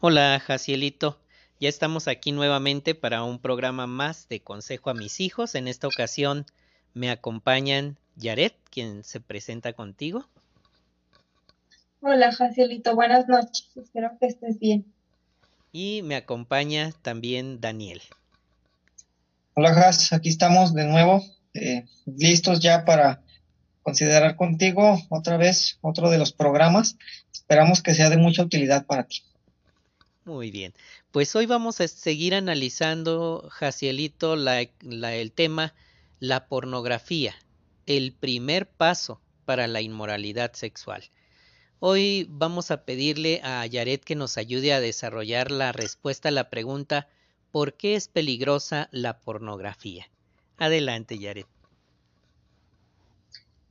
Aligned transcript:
Hola, 0.00 0.38
Jacielito. 0.38 1.18
Ya 1.58 1.68
estamos 1.68 2.06
aquí 2.06 2.30
nuevamente 2.30 2.94
para 2.94 3.24
un 3.24 3.40
programa 3.40 3.88
más 3.88 4.28
de 4.28 4.38
Consejo 4.38 4.90
a 4.90 4.94
mis 4.94 5.18
hijos. 5.18 5.56
En 5.56 5.66
esta 5.66 5.88
ocasión 5.88 6.46
me 6.94 7.10
acompañan 7.10 7.98
Yaret, 8.14 8.54
quien 8.70 9.02
se 9.02 9.18
presenta 9.18 9.72
contigo. 9.72 10.28
Hola, 12.00 12.30
Jacielito. 12.30 12.94
Buenas 12.94 13.26
noches. 13.26 13.68
Espero 13.74 14.12
que 14.20 14.26
estés 14.28 14.60
bien. 14.60 14.86
Y 15.72 16.02
me 16.04 16.14
acompaña 16.14 16.92
también 17.02 17.60
Daniel. 17.60 18.00
Hola, 19.54 19.74
Jas. 19.74 20.12
Aquí 20.12 20.28
estamos 20.28 20.74
de 20.74 20.84
nuevo, 20.84 21.24
eh, 21.54 21.86
listos 22.06 22.60
ya 22.60 22.84
para 22.84 23.20
considerar 23.82 24.36
contigo 24.36 24.96
otra 25.08 25.36
vez 25.38 25.78
otro 25.80 26.08
de 26.08 26.18
los 26.18 26.32
programas. 26.32 26.96
Esperamos 27.32 27.82
que 27.82 27.96
sea 27.96 28.10
de 28.10 28.16
mucha 28.16 28.44
utilidad 28.44 28.86
para 28.86 29.02
ti. 29.02 29.24
Muy 30.28 30.50
bien, 30.50 30.74
pues 31.10 31.34
hoy 31.36 31.46
vamos 31.46 31.80
a 31.80 31.88
seguir 31.88 32.34
analizando, 32.34 33.48
Jacielito, 33.50 34.34
el 34.34 35.32
tema 35.32 35.72
la 36.20 36.48
pornografía, 36.48 37.34
el 37.86 38.12
primer 38.12 38.68
paso 38.68 39.22
para 39.46 39.66
la 39.66 39.80
inmoralidad 39.80 40.52
sexual. 40.52 41.02
Hoy 41.80 42.26
vamos 42.28 42.70
a 42.70 42.84
pedirle 42.84 43.40
a 43.42 43.64
Yaret 43.64 44.04
que 44.04 44.16
nos 44.16 44.36
ayude 44.36 44.74
a 44.74 44.80
desarrollar 44.80 45.50
la 45.50 45.72
respuesta 45.72 46.28
a 46.28 46.32
la 46.32 46.50
pregunta 46.50 47.08
¿por 47.50 47.72
qué 47.72 47.94
es 47.94 48.08
peligrosa 48.08 48.90
la 48.92 49.20
pornografía? 49.20 50.10
Adelante, 50.58 51.18
Yaret. 51.18 51.46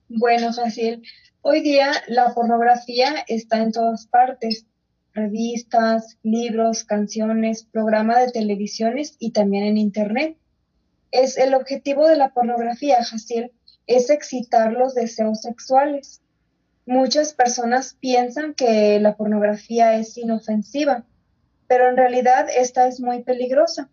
Bueno, 0.09 0.51
Jaciel, 0.51 1.03
hoy 1.43 1.61
día 1.61 1.91
la 2.07 2.33
pornografía 2.33 3.23
está 3.27 3.61
en 3.61 3.71
todas 3.71 4.07
partes 4.07 4.65
revistas, 5.17 6.17
libros, 6.23 6.83
canciones, 6.83 7.65
programas 7.65 8.25
de 8.25 8.31
televisiones 8.31 9.15
y 9.19 9.31
también 9.31 9.65
en 9.65 9.77
Internet. 9.77 10.37
Es 11.11 11.37
el 11.37 11.53
objetivo 11.53 12.07
de 12.07 12.15
la 12.15 12.33
pornografía, 12.33 13.03
Jaciel, 13.03 13.51
es 13.87 14.09
excitar 14.09 14.71
los 14.71 14.93
deseos 14.93 15.41
sexuales. 15.41 16.21
Muchas 16.85 17.33
personas 17.33 17.97
piensan 17.99 18.53
que 18.53 18.99
la 18.99 19.17
pornografía 19.17 19.97
es 19.97 20.17
inofensiva, 20.17 21.05
pero 21.67 21.89
en 21.89 21.97
realidad 21.97 22.47
esta 22.55 22.87
es 22.87 23.01
muy 23.01 23.23
peligrosa. 23.23 23.89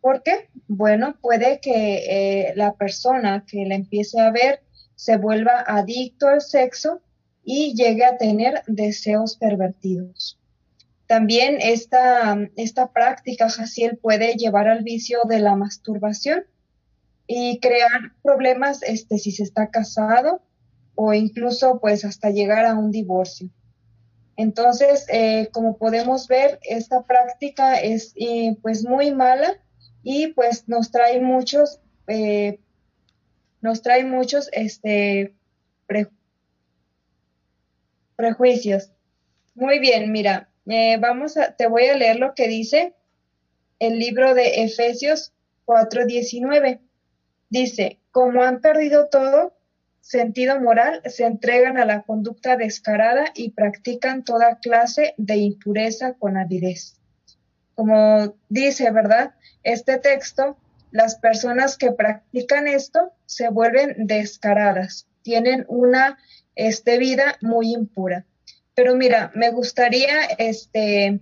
¿Por 0.00 0.22
qué? 0.22 0.48
Bueno, 0.68 1.16
puede 1.20 1.60
que 1.60 2.50
eh, 2.50 2.52
la 2.54 2.74
persona 2.74 3.44
que 3.44 3.64
la 3.64 3.74
empiece 3.74 4.20
a 4.20 4.30
ver 4.30 4.60
se 4.94 5.16
vuelva 5.16 5.64
adicto 5.66 6.28
al 6.28 6.40
sexo 6.40 7.00
y 7.44 7.74
llegue 7.74 8.04
a 8.04 8.18
tener 8.18 8.62
deseos 8.66 9.36
pervertidos. 9.36 10.37
También 11.08 11.56
esta, 11.62 12.38
esta 12.56 12.92
práctica, 12.92 13.48
Jaciel, 13.48 13.96
puede 13.96 14.34
llevar 14.34 14.68
al 14.68 14.84
vicio 14.84 15.20
de 15.26 15.40
la 15.40 15.56
masturbación 15.56 16.44
y 17.26 17.60
crear 17.60 18.12
problemas 18.22 18.82
este, 18.82 19.16
si 19.16 19.32
se 19.32 19.42
está 19.42 19.70
casado 19.70 20.42
o 20.94 21.14
incluso 21.14 21.80
pues 21.80 22.04
hasta 22.04 22.28
llegar 22.28 22.66
a 22.66 22.74
un 22.74 22.90
divorcio. 22.90 23.48
Entonces, 24.36 25.06
eh, 25.10 25.48
como 25.50 25.78
podemos 25.78 26.28
ver, 26.28 26.60
esta 26.62 27.02
práctica 27.02 27.80
es 27.80 28.12
eh, 28.16 28.58
pues 28.60 28.84
muy 28.84 29.10
mala 29.10 29.58
y 30.02 30.28
pues 30.34 30.68
nos 30.68 30.90
trae 30.90 31.22
muchos, 31.22 31.80
eh, 32.06 32.60
nos 33.62 33.80
trae 33.80 34.04
muchos 34.04 34.50
este, 34.52 35.34
prejuicios. 38.14 38.92
Muy 39.54 39.78
bien, 39.78 40.12
mira, 40.12 40.47
eh, 40.68 40.98
vamos 40.98 41.36
a, 41.36 41.52
te 41.52 41.66
voy 41.66 41.86
a 41.86 41.96
leer 41.96 42.16
lo 42.16 42.34
que 42.34 42.48
dice 42.48 42.94
el 43.78 43.98
libro 43.98 44.34
de 44.34 44.64
Efesios 44.64 45.32
4:19. 45.66 46.80
Dice, 47.50 47.98
como 48.10 48.42
han 48.42 48.60
perdido 48.60 49.08
todo 49.08 49.54
sentido 50.00 50.60
moral, 50.60 51.02
se 51.04 51.24
entregan 51.24 51.78
a 51.78 51.84
la 51.84 52.02
conducta 52.02 52.56
descarada 52.56 53.26
y 53.34 53.50
practican 53.50 54.24
toda 54.24 54.58
clase 54.58 55.14
de 55.16 55.36
impureza 55.36 56.14
con 56.14 56.36
avidez. 56.36 56.96
Como 57.74 58.34
dice, 58.48 58.90
¿verdad? 58.90 59.34
Este 59.62 59.98
texto, 59.98 60.56
las 60.90 61.16
personas 61.16 61.76
que 61.76 61.92
practican 61.92 62.66
esto 62.66 63.12
se 63.26 63.50
vuelven 63.50 64.06
descaradas, 64.06 65.06
tienen 65.22 65.64
una 65.68 66.18
este, 66.54 66.98
vida 66.98 67.36
muy 67.40 67.72
impura. 67.72 68.24
Pero 68.78 68.94
mira, 68.94 69.32
me 69.34 69.50
gustaría 69.50 70.22
este, 70.38 71.18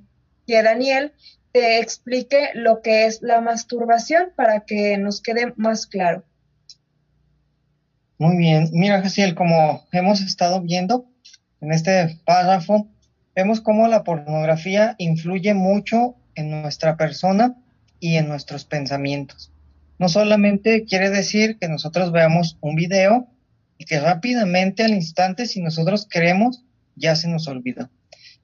que 0.46 0.62
Daniel 0.62 1.14
te 1.52 1.78
explique 1.78 2.50
lo 2.52 2.82
que 2.82 3.06
es 3.06 3.22
la 3.22 3.40
masturbación 3.40 4.26
para 4.36 4.66
que 4.66 4.98
nos 4.98 5.22
quede 5.22 5.54
más 5.56 5.86
claro. 5.86 6.22
Muy 8.18 8.36
bien, 8.36 8.68
mira, 8.74 9.00
Jaciel, 9.00 9.34
como 9.34 9.82
hemos 9.90 10.20
estado 10.20 10.60
viendo 10.60 11.06
en 11.62 11.72
este 11.72 12.20
párrafo, 12.26 12.88
vemos 13.34 13.62
cómo 13.62 13.88
la 13.88 14.04
pornografía 14.04 14.94
influye 14.98 15.54
mucho 15.54 16.14
en 16.34 16.60
nuestra 16.60 16.98
persona 16.98 17.56
y 18.00 18.16
en 18.16 18.28
nuestros 18.28 18.66
pensamientos. 18.66 19.50
No 19.98 20.10
solamente 20.10 20.84
quiere 20.84 21.08
decir 21.08 21.56
que 21.58 21.68
nosotros 21.68 22.12
veamos 22.12 22.58
un 22.60 22.74
video 22.74 23.28
y 23.78 23.86
que 23.86 23.98
rápidamente 23.98 24.82
al 24.82 24.92
instante, 24.92 25.46
si 25.46 25.62
nosotros 25.62 26.06
queremos, 26.06 26.65
ya 26.96 27.14
se 27.14 27.28
nos 27.28 27.46
olvidó. 27.46 27.88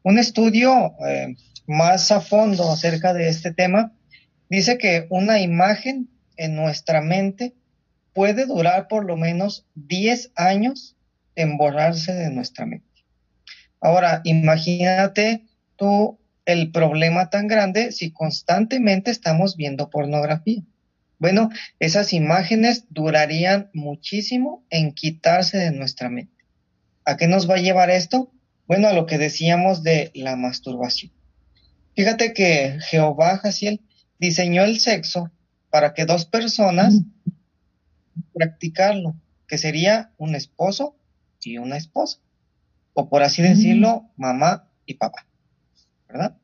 Un 0.02 0.18
estudio 0.18 0.94
eh, 1.06 1.36
más 1.66 2.10
a 2.10 2.20
fondo 2.20 2.70
acerca 2.70 3.14
de 3.14 3.28
este 3.28 3.52
tema 3.52 3.92
dice 4.48 4.78
que 4.78 5.06
una 5.10 5.40
imagen 5.40 6.08
en 6.36 6.54
nuestra 6.54 7.00
mente 7.00 7.54
puede 8.12 8.46
durar 8.46 8.88
por 8.88 9.04
lo 9.04 9.16
menos 9.16 9.66
10 9.74 10.32
años 10.36 10.96
en 11.34 11.56
borrarse 11.56 12.12
de 12.12 12.30
nuestra 12.30 12.66
mente. 12.66 12.86
Ahora, 13.80 14.20
imagínate 14.24 15.44
tú 15.76 16.18
el 16.44 16.70
problema 16.72 17.30
tan 17.30 17.48
grande 17.48 17.92
si 17.92 18.12
constantemente 18.12 19.10
estamos 19.10 19.56
viendo 19.56 19.90
pornografía. 19.90 20.62
Bueno, 21.18 21.50
esas 21.78 22.12
imágenes 22.12 22.86
durarían 22.90 23.70
muchísimo 23.72 24.64
en 24.70 24.92
quitarse 24.92 25.56
de 25.58 25.70
nuestra 25.70 26.08
mente. 26.08 26.44
¿A 27.04 27.16
qué 27.16 27.28
nos 27.28 27.48
va 27.48 27.54
a 27.54 27.60
llevar 27.60 27.90
esto? 27.90 28.32
Bueno, 28.72 28.88
a 28.88 28.94
lo 28.94 29.04
que 29.04 29.18
decíamos 29.18 29.82
de 29.82 30.10
la 30.14 30.34
masturbación. 30.34 31.12
Fíjate 31.94 32.32
que 32.32 32.78
Jehová 32.80 33.36
Jaciel 33.36 33.82
diseñó 34.18 34.64
el 34.64 34.80
sexo 34.80 35.30
para 35.68 35.92
que 35.92 36.06
dos 36.06 36.24
personas 36.24 37.02
practicarlo, 38.32 39.14
que 39.46 39.58
sería 39.58 40.10
un 40.16 40.34
esposo 40.34 40.96
y 41.42 41.58
una 41.58 41.76
esposa, 41.76 42.20
o 42.94 43.10
por 43.10 43.22
así 43.22 43.42
decirlo, 43.42 44.08
mamá 44.16 44.70
y 44.86 44.94
papá, 44.94 45.26
¿verdad? 46.08 46.38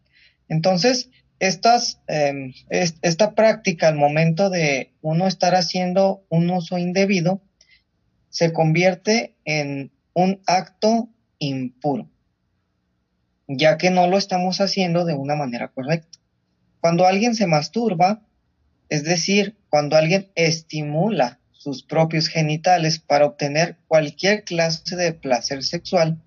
Entonces, 0.50 1.08
estas, 1.38 2.02
em, 2.08 2.52
esta 2.68 3.34
práctica 3.34 3.88
al 3.88 3.94
momento 3.94 4.50
de 4.50 4.92
uno 5.00 5.26
estar 5.28 5.54
haciendo 5.54 6.26
un 6.28 6.50
uso 6.50 6.76
indebido, 6.76 7.40
se 8.28 8.52
convierte 8.52 9.34
en 9.46 9.92
un 10.12 10.42
acto 10.44 11.08
impuro 11.38 12.10
ya 13.48 13.78
que 13.78 13.90
no 13.90 14.06
lo 14.06 14.18
estamos 14.18 14.60
haciendo 14.60 15.04
de 15.04 15.14
una 15.14 15.34
manera 15.34 15.68
correcta. 15.68 16.18
Cuando 16.80 17.06
alguien 17.06 17.34
se 17.34 17.46
masturba, 17.46 18.22
es 18.88 19.04
decir, 19.04 19.56
cuando 19.70 19.96
alguien 19.96 20.30
estimula 20.34 21.40
sus 21.52 21.82
propios 21.82 22.28
genitales 22.28 23.00
para 23.00 23.26
obtener 23.26 23.76
cualquier 23.88 24.44
clase 24.44 24.94
de 24.94 25.12
placer 25.12 25.64
sexual, 25.64 26.22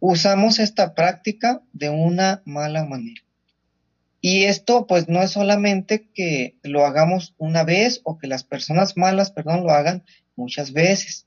usamos 0.00 0.58
esta 0.58 0.94
práctica 0.94 1.62
de 1.72 1.90
una 1.90 2.42
mala 2.44 2.84
manera. 2.84 3.22
Y 4.20 4.44
esto 4.44 4.86
pues 4.86 5.08
no 5.08 5.22
es 5.22 5.30
solamente 5.30 6.08
que 6.12 6.56
lo 6.62 6.84
hagamos 6.84 7.34
una 7.38 7.62
vez 7.64 8.00
o 8.02 8.18
que 8.18 8.26
las 8.26 8.44
personas 8.44 8.96
malas, 8.96 9.30
perdón, 9.30 9.62
lo 9.62 9.70
hagan 9.70 10.04
muchas 10.34 10.72
veces, 10.72 11.26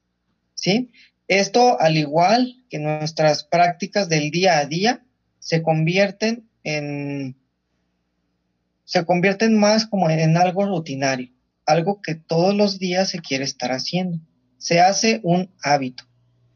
¿sí? 0.53 0.91
Esto 1.27 1.79
al 1.79 1.97
igual 1.97 2.65
que 2.69 2.79
nuestras 2.79 3.43
prácticas 3.43 4.09
del 4.09 4.31
día 4.31 4.57
a 4.57 4.65
día, 4.65 5.05
se 5.49 5.63
convierten 5.63 6.47
en 6.63 7.35
se 8.83 9.03
convierten 9.03 9.57
más 9.57 9.87
como 9.87 10.07
en 10.07 10.37
algo 10.37 10.67
rutinario, 10.67 11.31
algo 11.65 12.03
que 12.03 12.13
todos 12.13 12.53
los 12.53 12.77
días 12.77 13.09
se 13.09 13.19
quiere 13.19 13.45
estar 13.45 13.71
haciendo. 13.71 14.19
Se 14.59 14.79
hace 14.79 15.21
un 15.23 15.49
hábito. 15.63 16.03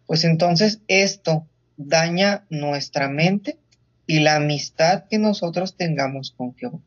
Pues 0.06 0.24
entonces 0.26 0.82
esto 0.88 1.50
daña 1.76 2.46
nuestra 2.52 3.10
mente 3.10 3.58
y 4.06 4.20
la 4.20 4.36
amistad 4.36 5.06
que 5.10 5.18
nosotros 5.18 5.76
tengamos 5.76 6.30
con 6.30 6.54
Jehová. 6.54 6.80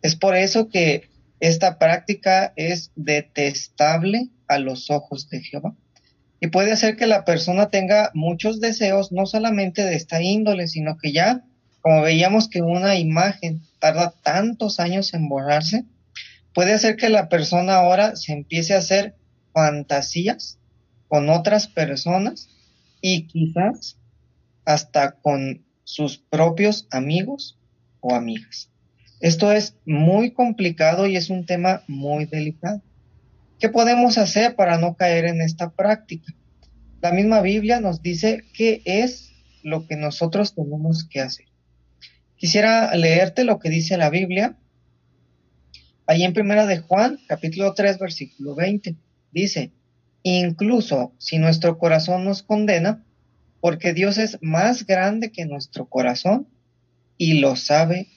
Es 0.00 0.14
por 0.14 0.36
eso 0.36 0.68
que 0.68 1.10
esta 1.40 1.76
práctica 1.76 2.52
es 2.54 2.92
detestable 2.94 4.30
a 4.46 4.58
los 4.58 4.92
ojos 4.92 5.28
de 5.28 5.40
Jehová 5.40 5.74
y 6.42 6.48
puede 6.48 6.72
hacer 6.72 6.96
que 6.96 7.06
la 7.06 7.24
persona 7.24 7.68
tenga 7.68 8.10
muchos 8.14 8.58
deseos, 8.58 9.12
no 9.12 9.26
solamente 9.26 9.84
de 9.84 9.94
esta 9.94 10.20
índole, 10.20 10.66
sino 10.66 10.98
que 10.98 11.12
ya 11.12 11.44
como 11.80 12.02
veíamos 12.02 12.48
que 12.48 12.62
una 12.62 12.96
imagen 12.96 13.62
tarda 13.78 14.12
tantos 14.24 14.80
años 14.80 15.14
en 15.14 15.28
borrarse, 15.28 15.84
puede 16.52 16.72
hacer 16.72 16.96
que 16.96 17.10
la 17.10 17.28
persona 17.28 17.76
ahora 17.76 18.16
se 18.16 18.32
empiece 18.32 18.74
a 18.74 18.78
hacer 18.78 19.14
fantasías 19.52 20.58
con 21.06 21.30
otras 21.30 21.68
personas 21.68 22.48
y 23.00 23.28
quizás 23.28 23.96
hasta 24.64 25.12
con 25.12 25.64
sus 25.84 26.18
propios 26.18 26.88
amigos 26.90 27.56
o 28.00 28.16
amigas. 28.16 28.68
Esto 29.20 29.52
es 29.52 29.76
muy 29.86 30.32
complicado 30.32 31.06
y 31.06 31.14
es 31.14 31.30
un 31.30 31.46
tema 31.46 31.84
muy 31.86 32.24
delicado. 32.24 32.82
¿Qué 33.62 33.68
podemos 33.68 34.18
hacer 34.18 34.56
para 34.56 34.76
no 34.76 34.96
caer 34.96 35.24
en 35.24 35.40
esta 35.40 35.70
práctica? 35.70 36.34
La 37.00 37.12
misma 37.12 37.40
Biblia 37.42 37.78
nos 37.78 38.02
dice 38.02 38.42
qué 38.52 38.82
es 38.84 39.30
lo 39.62 39.86
que 39.86 39.94
nosotros 39.94 40.56
tenemos 40.56 41.04
que 41.08 41.20
hacer. 41.20 41.46
Quisiera 42.34 42.92
leerte 42.96 43.44
lo 43.44 43.60
que 43.60 43.70
dice 43.70 43.96
la 43.96 44.10
Biblia. 44.10 44.56
Ahí 46.08 46.24
en 46.24 46.32
Primera 46.32 46.66
de 46.66 46.78
Juan, 46.78 47.20
capítulo 47.28 47.72
3, 47.72 48.00
versículo 48.00 48.56
20, 48.56 48.96
dice, 49.30 49.70
incluso 50.24 51.14
si 51.18 51.38
nuestro 51.38 51.78
corazón 51.78 52.24
nos 52.24 52.42
condena, 52.42 53.04
porque 53.60 53.92
Dios 53.92 54.18
es 54.18 54.38
más 54.40 54.86
grande 54.86 55.30
que 55.30 55.46
nuestro 55.46 55.86
corazón 55.86 56.48
y 57.16 57.34
lo 57.34 57.54
sabe 57.54 58.08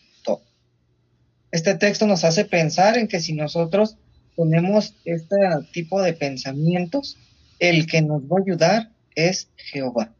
este 1.56 1.74
texto 1.74 2.06
nos 2.06 2.25
hace 2.25 2.44
pensar 2.44 2.98
en 2.98 3.07
que 3.07 3.21
si 3.21 3.31
nosotros 3.31 3.98
ponemos 4.35 4.95
este 5.05 5.35
tipo 5.71 6.01
de 6.01 6.13
pensamientos, 6.13 7.17
el 7.59 7.87
que 7.87 8.01
nos 8.01 8.23
va 8.23 8.37
a 8.37 8.41
ayudar 8.41 8.91
es 9.15 9.49
Jehová. 9.55 10.13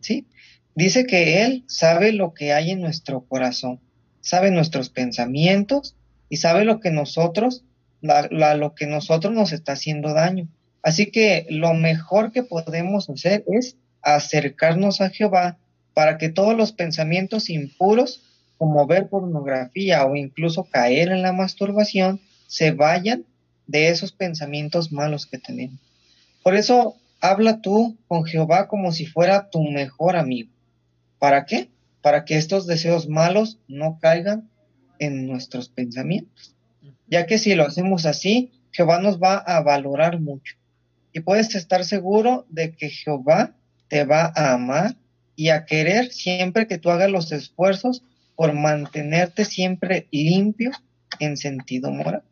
¿Sí? 0.00 0.26
Dice 0.74 1.06
que 1.06 1.44
Él 1.44 1.64
sabe 1.66 2.12
lo 2.12 2.34
que 2.34 2.52
hay 2.52 2.70
en 2.70 2.80
nuestro 2.80 3.22
corazón, 3.26 3.80
sabe 4.20 4.50
nuestros 4.50 4.90
pensamientos 4.90 5.94
y 6.28 6.38
sabe 6.38 6.64
lo 6.64 6.80
que 6.80 6.90
nosotros, 6.90 7.64
lo 8.00 8.74
que 8.74 8.86
nosotros 8.86 9.32
nos 9.32 9.52
está 9.52 9.72
haciendo 9.72 10.14
daño. 10.14 10.48
Así 10.82 11.10
que 11.10 11.46
lo 11.48 11.74
mejor 11.74 12.32
que 12.32 12.42
podemos 12.42 13.08
hacer 13.08 13.44
es 13.46 13.76
acercarnos 14.02 15.00
a 15.00 15.10
Jehová 15.10 15.58
para 15.94 16.18
que 16.18 16.28
todos 16.28 16.56
los 16.56 16.72
pensamientos 16.72 17.48
impuros 17.48 18.22
como 18.58 18.86
ver 18.86 19.08
pornografía 19.08 20.04
o 20.06 20.16
incluso 20.16 20.64
caer 20.64 21.10
en 21.10 21.22
la 21.22 21.32
masturbación, 21.32 22.20
se 22.46 22.70
vayan 22.70 23.24
de 23.66 23.88
esos 23.88 24.12
pensamientos 24.12 24.92
malos 24.92 25.26
que 25.26 25.38
tenemos. 25.38 25.80
Por 26.42 26.54
eso 26.54 26.96
habla 27.20 27.60
tú 27.60 27.96
con 28.06 28.24
Jehová 28.24 28.68
como 28.68 28.92
si 28.92 29.06
fuera 29.06 29.48
tu 29.50 29.62
mejor 29.62 30.16
amigo. 30.16 30.50
¿Para 31.18 31.46
qué? 31.46 31.70
Para 32.02 32.24
que 32.24 32.36
estos 32.36 32.66
deseos 32.66 33.08
malos 33.08 33.58
no 33.66 33.98
caigan 33.98 34.50
en 34.98 35.26
nuestros 35.26 35.68
pensamientos. 35.68 36.54
Ya 37.06 37.26
que 37.26 37.38
si 37.38 37.54
lo 37.54 37.66
hacemos 37.66 38.06
así, 38.06 38.52
Jehová 38.72 39.00
nos 39.00 39.22
va 39.22 39.36
a 39.38 39.62
valorar 39.62 40.20
mucho. 40.20 40.56
Y 41.12 41.20
puedes 41.20 41.54
estar 41.54 41.84
seguro 41.84 42.44
de 42.50 42.72
que 42.72 42.90
Jehová 42.90 43.54
te 43.88 44.04
va 44.04 44.32
a 44.34 44.52
amar 44.52 44.96
y 45.36 45.48
a 45.48 45.64
querer 45.64 46.12
siempre 46.12 46.66
que 46.66 46.78
tú 46.78 46.90
hagas 46.90 47.10
los 47.10 47.32
esfuerzos 47.32 48.02
por 48.36 48.52
mantenerte 48.52 49.44
siempre 49.44 50.08
limpio 50.10 50.72
en 51.20 51.36
sentido 51.36 51.90
moral. 51.90 52.22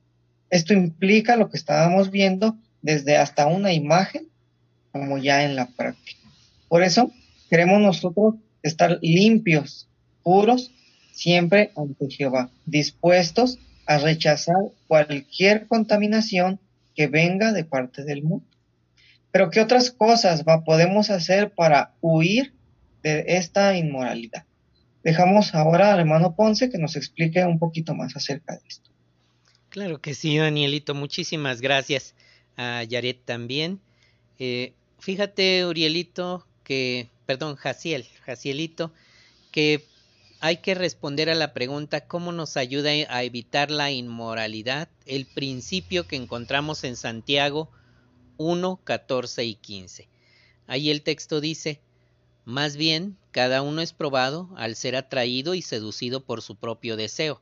Esto 0.52 0.74
implica 0.74 1.36
lo 1.36 1.48
que 1.48 1.56
estábamos 1.56 2.10
viendo 2.10 2.58
desde 2.82 3.16
hasta 3.16 3.46
una 3.46 3.72
imagen, 3.72 4.28
como 4.92 5.16
ya 5.16 5.44
en 5.44 5.56
la 5.56 5.64
práctica. 5.64 6.28
Por 6.68 6.82
eso 6.82 7.10
queremos 7.48 7.80
nosotros 7.80 8.34
estar 8.62 8.98
limpios, 9.00 9.88
puros, 10.22 10.70
siempre 11.10 11.72
ante 11.74 12.10
Jehová, 12.10 12.50
dispuestos 12.66 13.60
a 13.86 13.96
rechazar 13.96 14.58
cualquier 14.88 15.66
contaminación 15.68 16.60
que 16.94 17.06
venga 17.06 17.52
de 17.52 17.64
parte 17.64 18.04
del 18.04 18.22
mundo. 18.22 18.44
Pero 19.30 19.48
¿qué 19.48 19.62
otras 19.62 19.90
cosas 19.90 20.44
va, 20.44 20.64
podemos 20.64 21.08
hacer 21.08 21.52
para 21.54 21.94
huir 22.02 22.52
de 23.02 23.24
esta 23.26 23.74
inmoralidad? 23.74 24.44
Dejamos 25.02 25.54
ahora 25.54 25.94
al 25.94 26.00
hermano 26.00 26.36
Ponce 26.36 26.68
que 26.68 26.76
nos 26.76 26.94
explique 26.94 27.42
un 27.42 27.58
poquito 27.58 27.94
más 27.94 28.14
acerca 28.16 28.52
de 28.52 28.60
esto. 28.68 28.91
Claro 29.72 30.02
que 30.02 30.14
sí, 30.14 30.36
Danielito. 30.36 30.94
Muchísimas 30.94 31.62
gracias 31.62 32.14
a 32.58 32.84
Yaret 32.84 33.24
también. 33.24 33.80
Eh, 34.38 34.74
fíjate, 34.98 35.64
Urielito, 35.64 36.46
que, 36.62 37.08
perdón, 37.24 37.56
Jaciel, 37.56 38.06
Jacielito, 38.26 38.92
que 39.50 39.82
hay 40.40 40.58
que 40.58 40.74
responder 40.74 41.30
a 41.30 41.34
la 41.34 41.54
pregunta 41.54 42.06
cómo 42.06 42.32
nos 42.32 42.58
ayuda 42.58 42.90
a 42.90 43.22
evitar 43.22 43.70
la 43.70 43.90
inmoralidad, 43.90 44.90
el 45.06 45.24
principio 45.24 46.06
que 46.06 46.16
encontramos 46.16 46.84
en 46.84 46.94
Santiago 46.94 47.70
1, 48.36 48.78
14 48.84 49.42
y 49.46 49.54
15. 49.54 50.06
Ahí 50.66 50.90
el 50.90 51.00
texto 51.00 51.40
dice, 51.40 51.80
más 52.44 52.76
bien, 52.76 53.16
cada 53.30 53.62
uno 53.62 53.80
es 53.80 53.94
probado 53.94 54.50
al 54.54 54.76
ser 54.76 54.96
atraído 54.96 55.54
y 55.54 55.62
seducido 55.62 56.22
por 56.22 56.42
su 56.42 56.56
propio 56.56 56.98
deseo. 56.98 57.40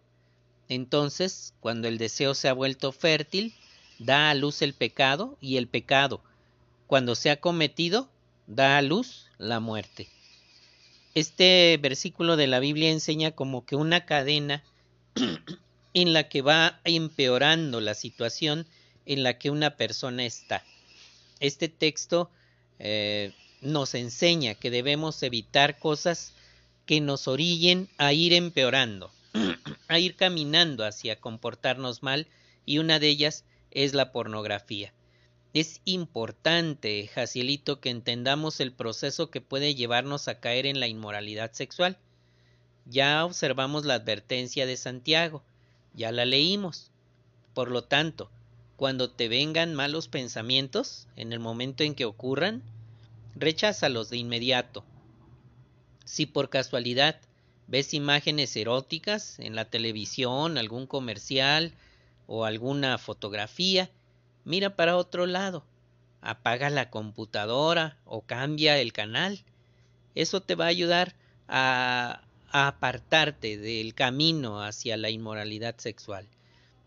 Entonces, 0.71 1.53
cuando 1.59 1.89
el 1.89 1.99
deseo 1.99 2.33
se 2.33 2.49
ha 2.49 2.53
vuelto 2.53 2.93
fértil, 2.93 3.53
da 3.99 4.31
a 4.31 4.35
luz 4.35 4.63
el 4.63 4.73
pecado 4.73 5.37
y 5.41 5.57
el 5.57 5.67
pecado, 5.67 6.23
cuando 6.87 7.17
se 7.17 7.29
ha 7.31 7.41
cometido, 7.41 8.09
da 8.47 8.79
a 8.79 8.83
luz 8.83 9.27
la 9.37 9.59
muerte. 9.59 10.09
Este 11.17 11.77
versículo 11.83 12.37
de 12.37 12.47
la 12.47 12.61
Biblia 12.61 12.89
enseña 12.89 13.33
como 13.33 13.67
que 13.67 13.75
una 13.75 14.07
cadena 14.07 14.63
en 15.95 16.13
la 16.13 16.29
que 16.29 16.41
va 16.41 16.81
empeorando 16.85 17.81
la 17.81 17.95
situación 17.95 18.65
en 19.07 19.25
la 19.25 19.39
que 19.39 19.51
una 19.51 19.77
persona 19.77 20.25
está. 20.25 20.63
Este 21.41 21.69
texto 21.69 22.31
eh, 22.79 23.33
nos 23.61 23.95
enseña 23.97 24.55
que 24.55 24.71
debemos 24.71 25.21
evitar 25.25 25.81
cosas 25.81 26.33
que 26.87 27.01
nos 27.01 27.27
orillen 27.27 27.89
a 27.99 28.13
ir 28.13 28.33
empeorando, 28.35 29.11
a 29.89 29.99
ir 29.99 30.17
caminando 30.17 30.85
hacia 30.85 31.21
comportarnos 31.21 32.03
mal 32.03 32.27
y 32.67 32.79
una 32.79 32.99
de 32.99 33.09
ellas 33.09 33.45
es 33.71 33.95
la 33.95 34.13
pornografía. 34.13 34.93
Es 35.53 35.81
importante, 35.85 37.09
Jacielito, 37.09 37.81
que 37.81 37.91
entendamos 37.91 38.61
el 38.61 38.73
proceso 38.73 39.31
que 39.31 39.41
puede 39.41 39.75
llevarnos 39.75 40.29
a 40.29 40.39
caer 40.39 40.67
en 40.67 40.79
la 40.79 40.87
inmoralidad 40.87 41.53
sexual. 41.53 41.99
Ya 42.87 43.25
observamos 43.25 43.85
la 43.85 43.95
advertencia 43.95 44.67
de 44.67 44.77
Santiago, 44.77 45.43
ya 45.95 46.13
la 46.13 46.25
leímos. 46.25 46.91
Por 47.53 47.71
lo 47.71 47.83
tanto, 47.83 48.31
cuando 48.77 49.11
te 49.11 49.29
vengan 49.29 49.75
malos 49.75 50.09
pensamientos, 50.09 51.09
en 51.17 51.33
el 51.33 51.41
momento 51.41 51.83
en 51.83 51.95
que 51.95 52.05
ocurran, 52.05 52.63
recházalos 53.35 54.09
de 54.09 54.19
inmediato. 54.19 54.85
Si 56.05 56.27
por 56.27 56.49
casualidad 56.49 57.21
ves 57.71 57.95
imágenes 57.95 58.57
eróticas 58.57 59.39
en 59.39 59.55
la 59.55 59.65
televisión, 59.65 60.59
algún 60.59 60.89
comercial 60.89 61.73
o 62.27 62.45
alguna 62.45 62.99
fotografía, 62.99 63.89
mira 64.45 64.75
para 64.75 64.97
otro 64.97 65.27
lado, 65.27 65.65
apaga 66.21 66.69
la 66.69 66.91
computadora 66.91 67.97
o 68.05 68.23
cambia 68.23 68.79
el 68.79 68.93
canal. 68.93 69.45
Eso 70.17 70.41
te 70.41 70.57
va 70.57 70.65
a 70.65 70.69
ayudar 70.69 71.15
a, 71.47 72.23
a 72.51 72.67
apartarte 72.67 73.57
del 73.57 73.95
camino 73.95 74.65
hacia 74.65 74.97
la 74.97 75.11
inmoralidad 75.11 75.77
sexual. 75.79 76.27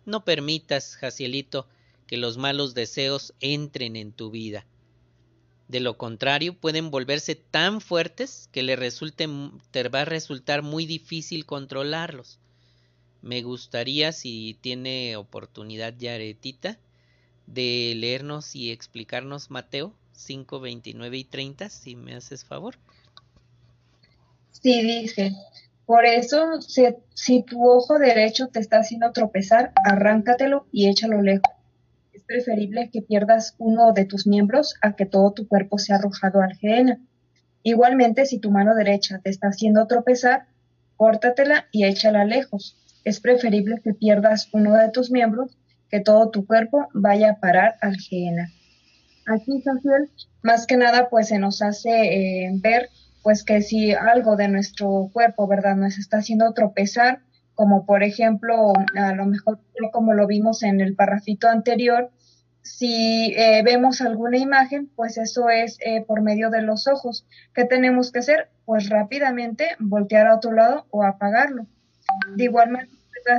No 0.06 0.26
permitas, 0.26 0.98
Jacielito, 0.98 1.66
que 2.08 2.18
los 2.18 2.38
malos 2.38 2.74
deseos 2.74 3.34
entren 3.40 3.96
en 3.96 4.12
tu 4.12 4.32
vida. 4.32 4.66
De 5.74 5.80
lo 5.80 5.98
contrario, 5.98 6.54
pueden 6.54 6.92
volverse 6.92 7.34
tan 7.34 7.82
fuertes 7.82 8.48
que 8.52 8.62
le 8.62 8.76
resulte, 8.76 9.28
te 9.72 9.90
va 9.90 10.02
a 10.02 10.06
resultar 10.06 10.62
muy 10.62 10.86
difícil 10.86 11.48
controlarlos. 11.48 12.38
Me 13.24 13.42
gustaría, 13.42 14.12
si 14.12 14.56
tiene 14.62 15.16
oportunidad 15.16 15.96
Yaretita, 15.98 16.78
de 17.48 17.96
leernos 17.96 18.56
y 18.56 18.70
explicarnos 18.70 19.50
Mateo 19.50 19.96
5, 20.12 20.60
29 20.60 21.18
y 21.18 21.24
30, 21.24 21.70
si 21.72 21.96
me 21.96 22.14
haces 22.14 22.46
favor. 22.46 22.76
Sí, 24.52 24.84
dice, 24.84 25.34
por 25.88 26.06
eso, 26.06 26.62
si, 26.62 26.84
si 27.16 27.42
tu 27.42 27.68
ojo 27.68 27.98
derecho 27.98 28.48
te 28.50 28.60
está 28.60 28.78
haciendo 28.78 29.12
tropezar, 29.12 29.74
arráncatelo 29.84 30.68
y 30.72 30.88
échalo 30.88 31.24
lejos 31.24 31.52
preferible 32.34 32.90
que 32.92 33.04
pierdas 33.04 33.54
uno 33.60 33.94
de 33.94 34.06
tus 34.06 34.26
miembros 34.26 34.74
a 34.82 34.96
que 34.96 35.06
todo 35.06 35.34
tu 35.34 35.48
cuerpo 35.48 35.78
sea 35.78 35.98
arrojado 35.98 36.42
al 36.42 36.56
Gehenna. 36.56 36.98
Igualmente, 37.62 38.26
si 38.26 38.40
tu 38.40 38.50
mano 38.50 38.74
derecha 38.74 39.20
te 39.24 39.30
está 39.30 39.50
haciendo 39.50 39.86
tropezar, 39.86 40.48
córtatela 40.98 41.68
y 41.72 41.86
échala 41.86 42.26
lejos. 42.26 42.76
Es 43.04 43.20
preferible 43.20 43.82
que 43.84 43.94
pierdas 43.94 44.50
uno 44.52 44.74
de 44.74 44.90
tus 44.90 45.12
miembros 45.12 45.56
que 45.92 46.00
todo 46.00 46.32
tu 46.32 46.48
cuerpo 46.48 46.88
vaya 46.96 47.34
a 47.34 47.40
parar 47.40 47.76
al 47.82 47.98
Gehenna. 47.98 48.50
Aquí, 49.28 49.62
Samuel, 49.62 50.10
más 50.42 50.66
que 50.66 50.76
nada, 50.76 51.10
pues 51.12 51.28
se 51.28 51.38
nos 51.38 51.62
hace 51.62 51.92
eh, 51.92 52.50
ver 52.56 52.90
pues 53.22 53.44
que 53.44 53.62
si 53.62 53.94
algo 53.94 54.36
de 54.38 54.48
nuestro 54.48 55.12
cuerpo, 55.14 55.46
¿verdad?, 55.46 55.76
nos 55.76 56.00
está 56.00 56.18
haciendo 56.18 56.52
tropezar, 56.54 57.20
como 57.54 57.86
por 57.86 58.02
ejemplo, 58.02 58.74
a 58.96 59.14
lo 59.14 59.28
mejor 59.28 59.60
como 59.92 60.14
lo 60.14 60.26
vimos 60.26 60.64
en 60.64 60.82
el 60.82 60.96
parrafito 60.96 61.48
anterior, 61.48 62.10
si 62.64 63.34
eh, 63.36 63.62
vemos 63.64 64.02
alguna 64.02 64.38
imagen, 64.38 64.90
pues 64.96 65.18
eso 65.18 65.50
es 65.50 65.78
eh, 65.86 66.04
por 66.08 66.22
medio 66.22 66.50
de 66.50 66.62
los 66.62 66.88
ojos. 66.88 67.26
¿Qué 67.54 67.66
tenemos 67.66 68.12
que 68.12 68.20
hacer? 68.20 68.50
Pues 68.66 68.90
rápidamente 68.90 69.76
voltear 69.80 70.28
a 70.28 70.36
otro 70.36 70.54
lado 70.54 70.88
o 70.90 71.04
apagarlo. 71.04 71.68
De 72.36 72.46
igual 72.46 72.72
manera, 72.72 72.90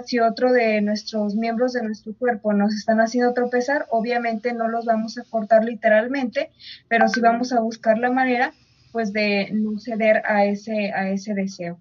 si 0.04 0.21
otro 0.21 0.52
de 0.52 0.81
nuestros 0.83 1.37
miembros 1.37 1.73
de 1.73 1.83
nuestro 1.83 2.14
cuerpo 2.14 2.52
nos 2.52 2.75
están 2.75 3.00
haciendo 3.00 3.33
tropezar, 3.33 3.87
obviamente 3.90 4.52
no 4.52 4.69
los 4.69 4.85
vamos 4.85 5.19
a 5.19 5.25
cortar 5.25 5.64
literalmente, 5.64 6.50
pero 6.88 7.09
sí 7.09 7.21
vamos 7.21 7.52
a 7.52 7.61
buscar 7.61 7.99
la 7.99 8.11
manera 8.11 8.52
pues 8.93 9.12
de 9.12 9.50
no 9.52 9.78
ceder 9.81 10.23
a 10.25 10.45
ese, 10.45 10.93
a 10.93 11.11
ese 11.11 11.35
deseo. 11.35 11.81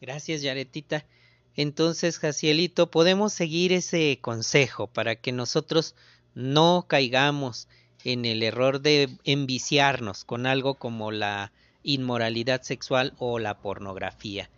Gracias, 0.00 0.42
Yaretita. 0.42 1.04
Entonces, 1.56 2.18
Jacielito, 2.18 2.90
podemos 2.90 3.32
seguir 3.32 3.72
ese 3.72 4.18
consejo 4.20 4.86
para 4.86 5.16
que 5.16 5.32
nosotros 5.32 5.94
no 6.34 6.86
caigamos 6.88 7.68
en 8.04 8.24
el 8.24 8.42
error 8.42 8.80
de 8.80 9.08
enviciarnos 9.24 10.24
con 10.24 10.46
algo 10.46 10.74
como 10.74 11.10
la 11.10 11.52
inmoralidad 11.82 12.62
sexual 12.62 13.12
o 13.18 13.38
la 13.38 13.58
pornografía. 13.58 14.48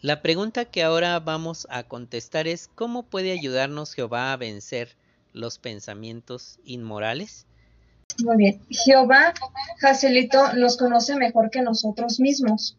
La 0.00 0.20
pregunta 0.20 0.66
que 0.66 0.82
ahora 0.82 1.18
vamos 1.20 1.66
a 1.70 1.84
contestar 1.84 2.46
es 2.46 2.68
¿cómo 2.74 3.04
puede 3.04 3.32
ayudarnos 3.32 3.94
Jehová 3.94 4.32
a 4.32 4.36
vencer 4.36 4.96
los 5.32 5.58
pensamientos 5.58 6.58
inmorales? 6.64 7.46
Muy 8.22 8.36
bien. 8.36 8.60
Jehová, 8.68 9.32
Jacelito, 9.78 10.52
nos 10.54 10.76
conoce 10.76 11.16
mejor 11.16 11.50
que 11.50 11.62
nosotros 11.62 12.20
mismos. 12.20 12.76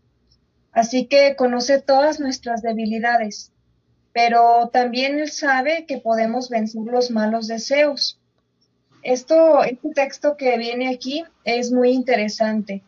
Así 0.75 1.08
que 1.08 1.36
conoce 1.36 1.82
todas 1.82 2.20
nuestras 2.20 2.62
debilidades. 2.62 3.51
Pero 4.13 4.70
también 4.72 5.17
Él 5.20 5.32
sabe 5.32 5.86
que 5.88 5.98
podemos 5.98 6.50
vencer 6.50 6.84
los 6.84 7.10
malos 7.10 7.48
deseos. 7.48 8.20
Esto, 9.01 9.63
este 9.63 9.89
texto 9.89 10.38
que 10.38 10.58
viene 10.58 10.89
aquí 10.89 11.24
es 11.44 11.72
muy 11.72 11.89
interesante 11.89 12.84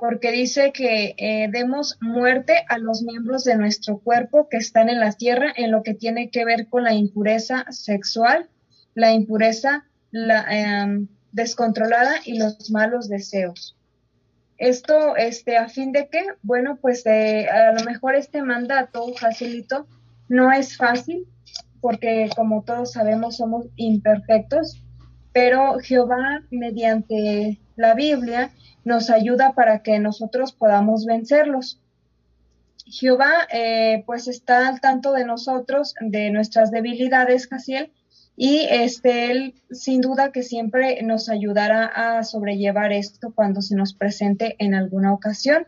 porque 0.00 0.32
dice 0.32 0.72
que 0.72 1.14
eh, 1.18 1.48
demos 1.52 1.98
muerte 2.00 2.64
a 2.68 2.78
los 2.78 3.02
miembros 3.02 3.44
de 3.44 3.56
nuestro 3.56 3.98
cuerpo 3.98 4.48
que 4.48 4.56
están 4.56 4.88
en 4.88 4.98
la 4.98 5.12
tierra 5.12 5.52
en 5.54 5.70
lo 5.70 5.82
que 5.82 5.92
tiene 5.92 6.30
que 6.30 6.46
ver 6.46 6.68
con 6.68 6.84
la 6.84 6.94
impureza 6.94 7.66
sexual, 7.70 8.48
la 8.94 9.12
impureza 9.12 9.84
la, 10.10 10.46
em, 10.50 11.06
descontrolada 11.32 12.14
y 12.24 12.38
los 12.38 12.70
malos 12.70 13.08
deseos. 13.08 13.76
Esto, 14.60 15.16
este, 15.16 15.56
a 15.56 15.70
fin 15.70 15.90
de 15.90 16.08
que, 16.08 16.22
bueno, 16.42 16.78
pues 16.82 17.06
a 17.06 17.72
lo 17.72 17.82
mejor 17.84 18.14
este 18.14 18.42
mandato, 18.42 19.06
facilito, 19.14 19.86
no 20.28 20.52
es 20.52 20.76
fácil, 20.76 21.26
porque 21.80 22.28
como 22.36 22.62
todos 22.62 22.92
sabemos 22.92 23.38
somos 23.38 23.68
imperfectos, 23.76 24.84
pero 25.32 25.78
Jehová 25.78 26.42
mediante 26.50 27.58
la 27.76 27.94
Biblia 27.94 28.50
nos 28.84 29.08
ayuda 29.08 29.54
para 29.54 29.82
que 29.82 29.98
nosotros 29.98 30.52
podamos 30.52 31.06
vencerlos. 31.06 31.80
Jehová 32.84 33.48
eh, 33.50 34.02
pues 34.04 34.28
está 34.28 34.68
al 34.68 34.82
tanto 34.82 35.12
de 35.12 35.24
nosotros, 35.24 35.94
de 36.02 36.30
nuestras 36.30 36.70
debilidades, 36.70 37.46
Casiel, 37.46 37.92
y 38.42 38.66
este, 38.70 39.30
él 39.30 39.54
sin 39.70 40.00
duda 40.00 40.32
que 40.32 40.42
siempre 40.42 41.02
nos 41.02 41.28
ayudará 41.28 41.84
a 41.84 42.24
sobrellevar 42.24 42.90
esto 42.90 43.34
cuando 43.34 43.60
se 43.60 43.74
nos 43.76 43.92
presente 43.92 44.56
en 44.58 44.74
alguna 44.74 45.12
ocasión. 45.12 45.66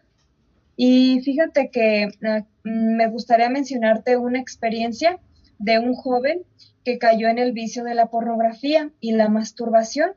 Y 0.75 1.21
fíjate 1.21 1.69
que 1.69 2.09
ah, 2.25 2.47
me 2.63 3.09
gustaría 3.09 3.51
mencionarte 3.51 4.17
una 4.17 4.41
experiencia 4.41 5.21
de 5.59 5.81
un 5.81 5.93
joven 5.93 6.45
que 6.83 6.97
cayó 6.97 7.29
en 7.29 7.39
el 7.39 7.53
vicio 7.53 7.85
de 7.85 7.95
la 7.95 8.07
pornografía 8.07 8.91
y 9.01 9.13
la 9.13 9.29
masturbación 9.29 10.13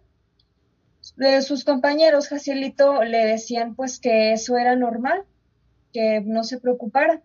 de 1.18 1.42
sus 1.42 1.66
compañeros, 1.66 2.30
Jacielito, 2.30 3.04
le 3.04 3.26
decían 3.26 3.76
pues 3.76 4.00
que 4.00 4.32
eso 4.32 4.58
era 4.58 4.78
normal, 4.78 5.26
que 5.92 6.22
no 6.22 6.46
se 6.46 6.62
preocupara. 6.62 7.22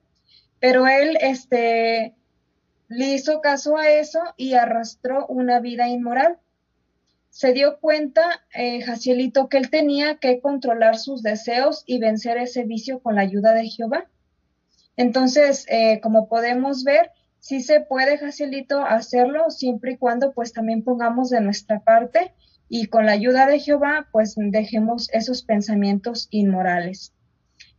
Pero 0.58 0.88
él, 0.88 1.16
este, 1.20 2.16
le 2.90 3.14
hizo 3.14 3.40
caso 3.40 3.76
a 3.76 3.88
eso 3.88 4.18
y 4.36 4.54
arrastró 4.54 5.24
una 5.28 5.60
vida 5.60 5.88
inmoral. 5.88 6.38
Se 7.30 7.52
dio 7.52 7.78
cuenta, 7.78 8.42
eh, 8.52 8.82
Jacielito, 8.82 9.48
que 9.48 9.58
él 9.58 9.70
tenía 9.70 10.16
que 10.16 10.40
controlar 10.40 10.98
sus 10.98 11.22
deseos 11.22 11.84
y 11.86 12.00
vencer 12.00 12.36
ese 12.36 12.64
vicio 12.64 13.00
con 13.00 13.14
la 13.14 13.20
ayuda 13.20 13.54
de 13.54 13.68
Jehová. 13.68 14.10
Entonces, 14.96 15.66
eh, 15.68 16.00
como 16.00 16.28
podemos 16.28 16.82
ver, 16.82 17.12
sí 17.38 17.60
se 17.60 17.80
puede, 17.80 18.18
Jacielito, 18.18 18.80
hacerlo 18.84 19.50
siempre 19.50 19.92
y 19.92 19.96
cuando 19.96 20.32
pues 20.32 20.52
también 20.52 20.82
pongamos 20.82 21.30
de 21.30 21.40
nuestra 21.40 21.78
parte 21.78 22.34
y 22.68 22.86
con 22.86 23.06
la 23.06 23.12
ayuda 23.12 23.46
de 23.46 23.60
Jehová, 23.60 24.08
pues 24.10 24.34
dejemos 24.36 25.08
esos 25.12 25.44
pensamientos 25.44 26.26
inmorales. 26.32 27.12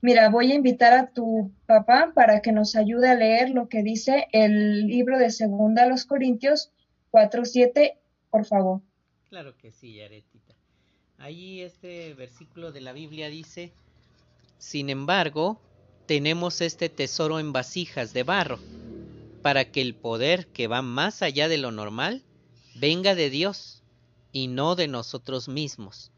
Mira, 0.02 0.30
voy 0.30 0.52
a 0.52 0.56
invitar 0.56 0.94
a 0.94 1.12
tu 1.12 1.52
papá 1.68 2.12
para 2.16 2.42
que 2.42 2.52
nos 2.52 2.76
ayude 2.76 3.08
a 3.08 3.16
leer 3.16 3.52
lo 3.52 3.70
que 3.70 3.84
dice 3.84 4.28
el 4.32 4.88
libro 4.88 5.20
de 5.20 5.30
Segunda 5.30 5.84
a 5.84 5.88
los 5.88 6.06
Corintios 6.06 6.72
4.7, 7.12 7.98
por 8.32 8.46
favor. 8.46 8.82
Claro 9.30 9.56
que 9.58 9.72
sí, 9.72 9.96
Yaretita. 9.96 10.56
Ahí 11.20 11.62
este 11.62 12.16
versículo 12.16 12.72
de 12.72 12.82
la 12.82 12.94
Biblia 12.94 13.30
dice, 13.30 13.72
sin 14.58 14.90
embargo, 14.90 15.62
tenemos 16.08 16.62
este 16.62 16.90
tesoro 16.90 17.40
en 17.40 17.54
vasijas 17.54 18.12
de 18.12 18.24
barro, 18.24 18.60
para 19.44 19.66
que 19.66 19.82
el 19.82 19.94
poder 19.94 20.48
que 20.48 20.66
va 20.66 20.82
más 20.82 21.22
allá 21.22 21.48
de 21.48 21.58
lo 21.58 21.72
normal 21.72 22.24
venga 22.76 23.14
de 23.14 23.30
Dios 23.30 23.84
y 24.32 24.48
no 24.48 24.76
de 24.76 24.88
nosotros 24.88 25.48
mismos. 25.48 26.12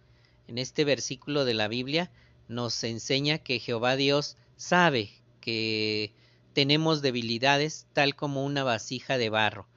En 0.47 0.57
este 0.57 0.85
versículo 0.85 1.43
de 1.43 1.53
la 1.53 1.67
Biblia 1.67 2.11
nos 2.53 2.83
enseña 2.83 3.37
que 3.37 3.59
Jehová 3.59 3.95
Dios 3.95 4.37
sabe 4.55 5.11
que 5.41 6.13
tenemos 6.53 7.01
debilidades 7.01 7.87
tal 7.93 8.15
como 8.15 8.45
una 8.45 8.63
vasija 8.63 9.17
de 9.17 9.29
barro, 9.29 9.67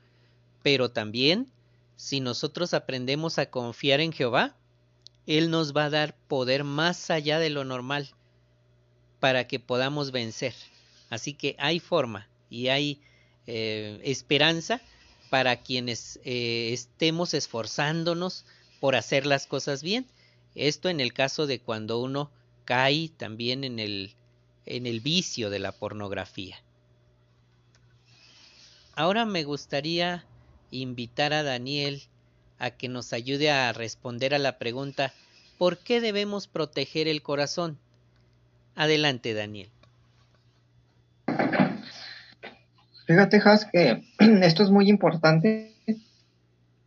pero 0.62 0.90
también 0.90 1.48
si 1.96 2.20
nosotros 2.20 2.74
aprendemos 2.74 3.38
a 3.38 3.50
confiar 3.50 4.00
en 4.00 4.12
Jehová, 4.12 4.54
Él 5.26 5.50
nos 5.50 5.74
va 5.74 5.86
a 5.86 5.90
dar 5.90 6.14
poder 6.28 6.62
más 6.64 7.10
allá 7.10 7.38
de 7.38 7.50
lo 7.50 7.64
normal 7.64 8.10
para 9.18 9.48
que 9.48 9.58
podamos 9.58 10.12
vencer. 10.12 10.54
Así 11.08 11.32
que 11.32 11.56
hay 11.58 11.80
forma 11.80 12.28
y 12.50 12.68
hay 12.68 13.00
eh, 13.46 14.00
esperanza 14.04 14.80
para 15.30 15.62
quienes 15.62 16.20
eh, 16.24 16.70
estemos 16.72 17.34
esforzándonos 17.34 18.44
por 18.80 18.94
hacer 18.94 19.26
las 19.26 19.46
cosas 19.46 19.82
bien. 19.82 20.06
Esto 20.54 20.88
en 20.88 21.00
el 21.00 21.12
caso 21.12 21.46
de 21.46 21.60
cuando 21.60 22.00
uno 22.00 22.30
cae 22.66 23.08
también 23.16 23.64
en 23.64 23.78
el, 23.78 24.14
en 24.66 24.86
el 24.86 25.00
vicio 25.00 25.48
de 25.48 25.60
la 25.60 25.72
pornografía. 25.72 26.56
Ahora 28.94 29.24
me 29.24 29.44
gustaría 29.44 30.26
invitar 30.70 31.32
a 31.32 31.42
Daniel 31.42 32.02
a 32.58 32.70
que 32.70 32.88
nos 32.88 33.14
ayude 33.14 33.50
a 33.50 33.72
responder 33.72 34.34
a 34.34 34.38
la 34.38 34.58
pregunta 34.58 35.14
¿por 35.58 35.78
qué 35.78 36.00
debemos 36.00 36.48
proteger 36.48 37.08
el 37.08 37.22
corazón? 37.22 37.78
Adelante, 38.74 39.32
Daniel. 39.32 39.70
Fíjate, 43.06 43.40
Has, 43.44 43.64
que 43.66 44.02
esto 44.18 44.62
es 44.62 44.70
muy 44.70 44.90
importante, 44.90 45.72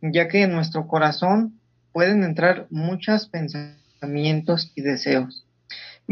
ya 0.00 0.28
que 0.28 0.42
en 0.42 0.52
nuestro 0.52 0.86
corazón 0.86 1.58
pueden 1.92 2.22
entrar 2.22 2.66
muchos 2.70 3.26
pensamientos 3.26 4.72
y 4.74 4.82
deseos. 4.82 5.46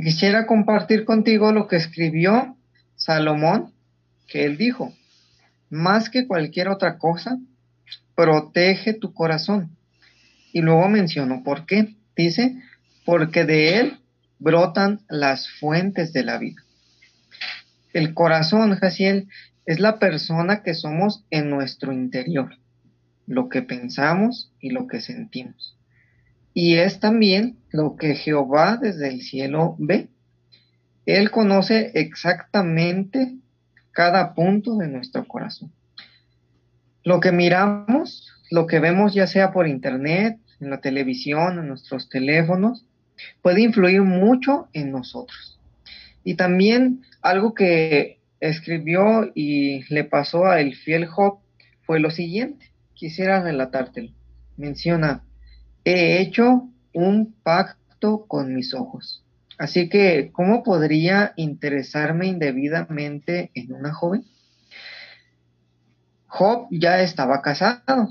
Quisiera 0.03 0.47
compartir 0.47 1.05
contigo 1.05 1.53
lo 1.53 1.67
que 1.67 1.77
escribió 1.77 2.57
Salomón, 2.95 3.73
que 4.29 4.45
él 4.45 4.57
dijo, 4.57 4.95
más 5.71 6.09
que 6.09 6.29
cualquier 6.29 6.69
otra 6.69 6.99
cosa, 6.99 7.39
protege 8.15 8.95
tu 8.95 9.13
corazón. 9.13 9.77
Y 10.53 10.61
luego 10.61 10.89
mencionó 10.89 11.43
por 11.43 11.67
qué. 11.67 11.97
Dice, 12.17 12.57
porque 13.05 13.45
de 13.45 13.79
él 13.79 13.99
brotan 14.39 15.01
las 15.09 15.49
fuentes 15.49 16.13
de 16.13 16.25
la 16.25 16.39
vida. 16.39 16.63
El 17.93 18.15
corazón, 18.15 18.77
Jaciel, 18.77 19.29
es 19.67 19.81
la 19.81 19.99
persona 19.99 20.63
que 20.63 20.75
somos 20.75 21.25
en 21.31 21.51
nuestro 21.51 21.93
interior, 21.93 22.57
lo 23.27 23.49
que 23.49 23.63
pensamos 23.63 24.53
y 24.61 24.71
lo 24.71 24.87
que 24.87 25.01
sentimos. 25.01 25.78
Y 26.61 26.75
es 26.79 26.99
también 26.99 27.57
lo 27.71 27.95
que 27.95 28.17
Jehová 28.17 28.79
desde 28.83 29.07
el 29.07 29.23
cielo 29.23 29.77
ve. 29.79 30.09
Él 31.07 31.31
conoce 31.31 31.93
exactamente 31.95 33.37
cada 33.93 34.35
punto 34.35 34.77
de 34.77 34.89
nuestro 34.89 35.25
corazón. 35.29 35.71
Lo 37.05 37.21
que 37.21 37.31
miramos, 37.31 38.27
lo 38.51 38.67
que 38.67 38.81
vemos 38.81 39.15
ya 39.15 39.29
sea 39.29 39.53
por 39.53 39.69
internet, 39.69 40.41
en 40.59 40.71
la 40.71 40.81
televisión, 40.81 41.61
en 41.61 41.69
nuestros 41.69 42.09
teléfonos, 42.09 42.85
puede 43.41 43.63
influir 43.63 44.03
mucho 44.03 44.69
en 44.73 44.91
nosotros. 44.91 45.61
Y 46.25 46.35
también 46.35 47.03
algo 47.23 47.55
que 47.55 48.19
escribió 48.41 49.31
y 49.33 49.85
le 49.95 50.03
pasó 50.03 50.47
a 50.47 50.61
el 50.61 50.75
fiel 50.75 51.07
Job 51.07 51.39
fue 51.83 52.01
lo 52.01 52.11
siguiente. 52.11 52.73
Quisiera 52.95 53.45
relatártelo. 53.45 54.11
Menciona, 54.57 55.23
he 55.85 56.21
hecho 56.21 56.69
un 56.93 57.35
pacto 57.43 58.27
con 58.27 58.55
mis 58.55 58.75
ojos. 58.75 59.25
Así 59.59 59.89
que, 59.89 60.31
¿cómo 60.33 60.63
podría 60.63 61.33
interesarme 61.37 62.27
indebidamente 62.27 63.51
en 63.55 63.73
una 63.73 63.93
joven? 63.93 64.25
Job 66.27 66.69
ya 66.71 67.01
estaba 67.01 67.43
casado 67.43 68.11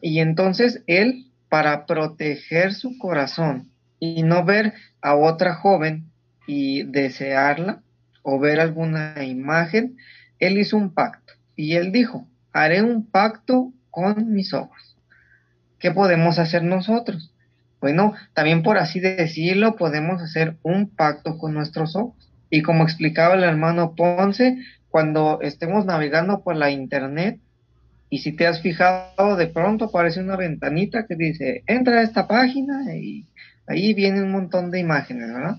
y 0.00 0.20
entonces 0.20 0.82
él, 0.86 1.32
para 1.48 1.86
proteger 1.86 2.74
su 2.74 2.98
corazón 2.98 3.70
y 3.98 4.22
no 4.22 4.44
ver 4.44 4.74
a 5.00 5.16
otra 5.16 5.54
joven 5.54 6.10
y 6.46 6.84
desearla 6.84 7.82
o 8.22 8.38
ver 8.38 8.60
alguna 8.60 9.24
imagen, 9.24 9.96
él 10.38 10.58
hizo 10.58 10.76
un 10.76 10.92
pacto 10.92 11.34
y 11.56 11.74
él 11.74 11.92
dijo, 11.92 12.28
haré 12.52 12.82
un 12.82 13.06
pacto 13.06 13.72
con 13.90 14.32
mis 14.32 14.52
ojos. 14.52 14.95
¿Qué 15.78 15.90
podemos 15.90 16.38
hacer 16.38 16.62
nosotros? 16.62 17.32
Bueno, 17.80 18.14
también 18.34 18.62
por 18.62 18.78
así 18.78 19.00
decirlo, 19.00 19.76
podemos 19.76 20.22
hacer 20.22 20.56
un 20.62 20.88
pacto 20.88 21.38
con 21.38 21.54
nuestros 21.54 21.94
ojos. 21.94 22.30
Y 22.48 22.62
como 22.62 22.84
explicaba 22.84 23.34
el 23.34 23.44
hermano 23.44 23.94
Ponce, 23.94 24.58
cuando 24.88 25.40
estemos 25.42 25.84
navegando 25.84 26.42
por 26.42 26.56
la 26.56 26.70
internet, 26.70 27.38
y 28.08 28.18
si 28.18 28.32
te 28.32 28.46
has 28.46 28.62
fijado, 28.62 29.36
de 29.36 29.48
pronto 29.48 29.86
aparece 29.86 30.20
una 30.20 30.36
ventanita 30.36 31.06
que 31.06 31.16
dice, 31.16 31.64
entra 31.66 31.98
a 32.00 32.02
esta 32.02 32.28
página 32.28 32.94
y 32.94 33.26
ahí 33.66 33.94
viene 33.94 34.22
un 34.22 34.30
montón 34.30 34.70
de 34.70 34.78
imágenes, 34.78 35.32
¿verdad? 35.32 35.56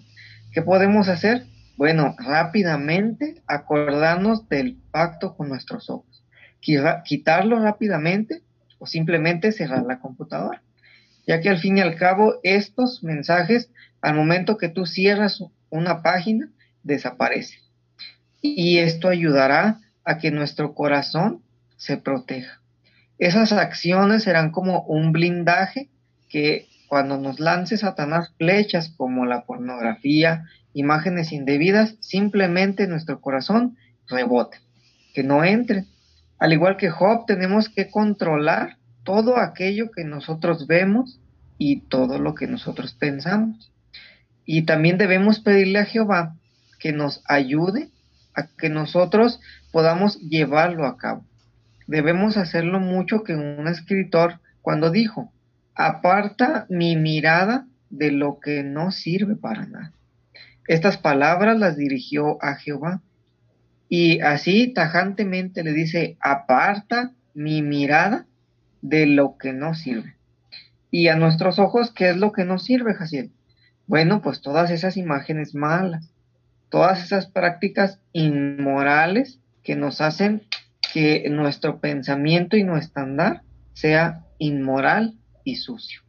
¿Qué 0.53 0.61
podemos 0.61 1.09
hacer? 1.09 1.45
Bueno, 1.75 2.15
rápidamente 2.17 3.43
acordarnos 3.45 4.47
del 4.49 4.77
pacto 4.91 5.35
con 5.35 5.49
nuestros 5.49 5.89
ojos. 5.89 6.23
Quitarlo 6.59 7.59
rápidamente 7.59 8.41
o 8.79 8.85
simplemente 8.85 9.51
cerrar 9.51 9.83
la 9.83 9.99
computadora. 9.99 10.61
Ya 11.25 11.41
que 11.41 11.49
al 11.49 11.57
fin 11.57 11.77
y 11.77 11.81
al 11.81 11.95
cabo 11.95 12.35
estos 12.43 13.03
mensajes, 13.03 13.69
al 14.01 14.15
momento 14.15 14.57
que 14.57 14.69
tú 14.69 14.85
cierras 14.85 15.43
una 15.69 16.01
página, 16.01 16.49
desaparecen. 16.83 17.59
Y 18.41 18.77
esto 18.77 19.09
ayudará 19.09 19.81
a 20.05 20.17
que 20.19 20.31
nuestro 20.31 20.73
corazón 20.73 21.41
se 21.75 21.97
proteja. 21.97 22.61
Esas 23.19 23.51
acciones 23.51 24.23
serán 24.23 24.51
como 24.51 24.83
un 24.83 25.11
blindaje 25.11 25.89
que 26.29 26.67
cuando 26.87 27.17
nos 27.17 27.39
lance 27.39 27.77
Satanás 27.77 28.31
flechas 28.37 28.89
como 28.95 29.25
la 29.25 29.43
pornografía, 29.43 30.45
imágenes 30.73 31.31
indebidas, 31.31 31.95
simplemente 31.99 32.87
nuestro 32.87 33.19
corazón 33.19 33.77
rebote, 34.07 34.59
que 35.13 35.23
no 35.23 35.43
entre. 35.43 35.85
Al 36.39 36.53
igual 36.53 36.77
que 36.77 36.89
Job, 36.89 37.25
tenemos 37.25 37.69
que 37.69 37.89
controlar 37.89 38.77
todo 39.03 39.37
aquello 39.37 39.91
que 39.91 40.03
nosotros 40.03 40.67
vemos 40.67 41.19
y 41.57 41.81
todo 41.81 42.19
lo 42.19 42.35
que 42.35 42.47
nosotros 42.47 42.93
pensamos. 42.93 43.71
Y 44.45 44.65
también 44.65 44.97
debemos 44.97 45.39
pedirle 45.39 45.79
a 45.79 45.85
Jehová 45.85 46.35
que 46.79 46.93
nos 46.93 47.23
ayude 47.27 47.89
a 48.35 48.47
que 48.47 48.69
nosotros 48.69 49.39
podamos 49.71 50.19
llevarlo 50.19 50.85
a 50.85 50.97
cabo 50.97 51.25
debemos 51.87 52.37
hacerlo 52.37 52.79
mucho 52.79 53.23
que 53.23 53.33
un 53.33 53.67
escritor 53.67 54.39
cuando 54.61 54.91
dijo, 54.91 55.31
aparta 55.73 56.65
mi 56.69 56.95
mirada 56.95 57.65
de 57.89 58.11
lo 58.11 58.39
que 58.39 58.63
no 58.63 58.91
sirve 58.91 59.35
para 59.35 59.65
nada. 59.65 59.93
Estas 60.67 60.97
palabras 60.97 61.57
las 61.57 61.77
dirigió 61.77 62.43
a 62.43 62.55
Jehová 62.55 63.01
y 63.89 64.19
así 64.21 64.73
tajantemente 64.73 65.63
le 65.63 65.73
dice, 65.73 66.17
aparta 66.19 67.13
mi 67.33 67.61
mirada 67.61 68.25
de 68.81 69.05
lo 69.05 69.37
que 69.37 69.53
no 69.53 69.73
sirve. 69.73 70.15
Y 70.91 71.07
a 71.07 71.15
nuestros 71.15 71.59
ojos, 71.59 71.91
¿qué 71.91 72.09
es 72.09 72.17
lo 72.17 72.31
que 72.31 72.45
no 72.45 72.59
sirve, 72.59 72.93
Jaciel? 72.93 73.31
Bueno, 73.85 74.21
pues 74.21 74.41
todas 74.41 74.71
esas 74.71 74.97
imágenes 74.97 75.55
malas, 75.55 76.11
todas 76.69 77.03
esas 77.03 77.27
prácticas 77.27 77.99
inmorales 78.11 79.39
que 79.63 79.75
nos 79.75 80.01
hacen 80.01 80.43
que 80.93 81.27
nuestro 81.29 81.79
pensamiento 81.79 82.57
y 82.57 82.63
nuestro 82.63 83.03
andar 83.03 83.43
sea 83.73 84.25
inmoral 84.39 85.15
y 85.43 85.57
sucio. 85.57 86.01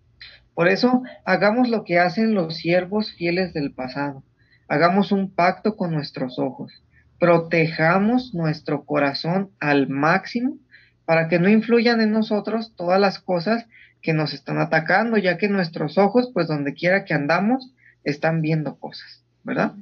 Por 0.55 0.69
eso, 0.69 1.03
hagamos 1.25 1.69
lo 1.69 1.85
que 1.85 2.01
hacen 2.01 2.35
los 2.35 2.57
siervos 2.57 3.13
fieles 3.13 3.53
del 3.55 3.73
pasado. 3.73 4.25
Hagamos 4.67 5.13
un 5.13 5.31
pacto 5.31 5.77
con 5.77 5.93
nuestros 5.93 6.39
ojos. 6.39 6.73
Protejamos 7.19 8.35
nuestro 8.35 8.85
corazón 8.85 9.51
al 9.61 9.89
máximo 9.89 10.59
para 11.05 11.29
que 11.29 11.39
no 11.39 11.49
influyan 11.49 12.01
en 12.01 12.13
nosotros 12.13 12.75
todas 12.77 13.01
las 13.01 13.19
cosas 13.19 13.67
que 14.03 14.13
nos 14.13 14.35
están 14.35 14.59
atacando, 14.59 15.17
ya 15.17 15.39
que 15.39 15.49
nuestros 15.49 15.99
ojos, 15.99 16.31
pues 16.33 16.47
donde 16.47 16.75
quiera 16.75 17.05
que 17.05 17.15
andamos, 17.15 17.73
están 18.05 18.43
viendo 18.43 18.79
cosas, 18.79 19.25
¿verdad? 19.43 19.73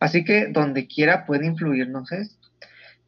Así 0.00 0.24
que 0.24 0.48
donde 0.48 0.86
quiera 0.86 1.26
puede 1.26 1.46
influirnos 1.46 2.12
esto. 2.12 2.48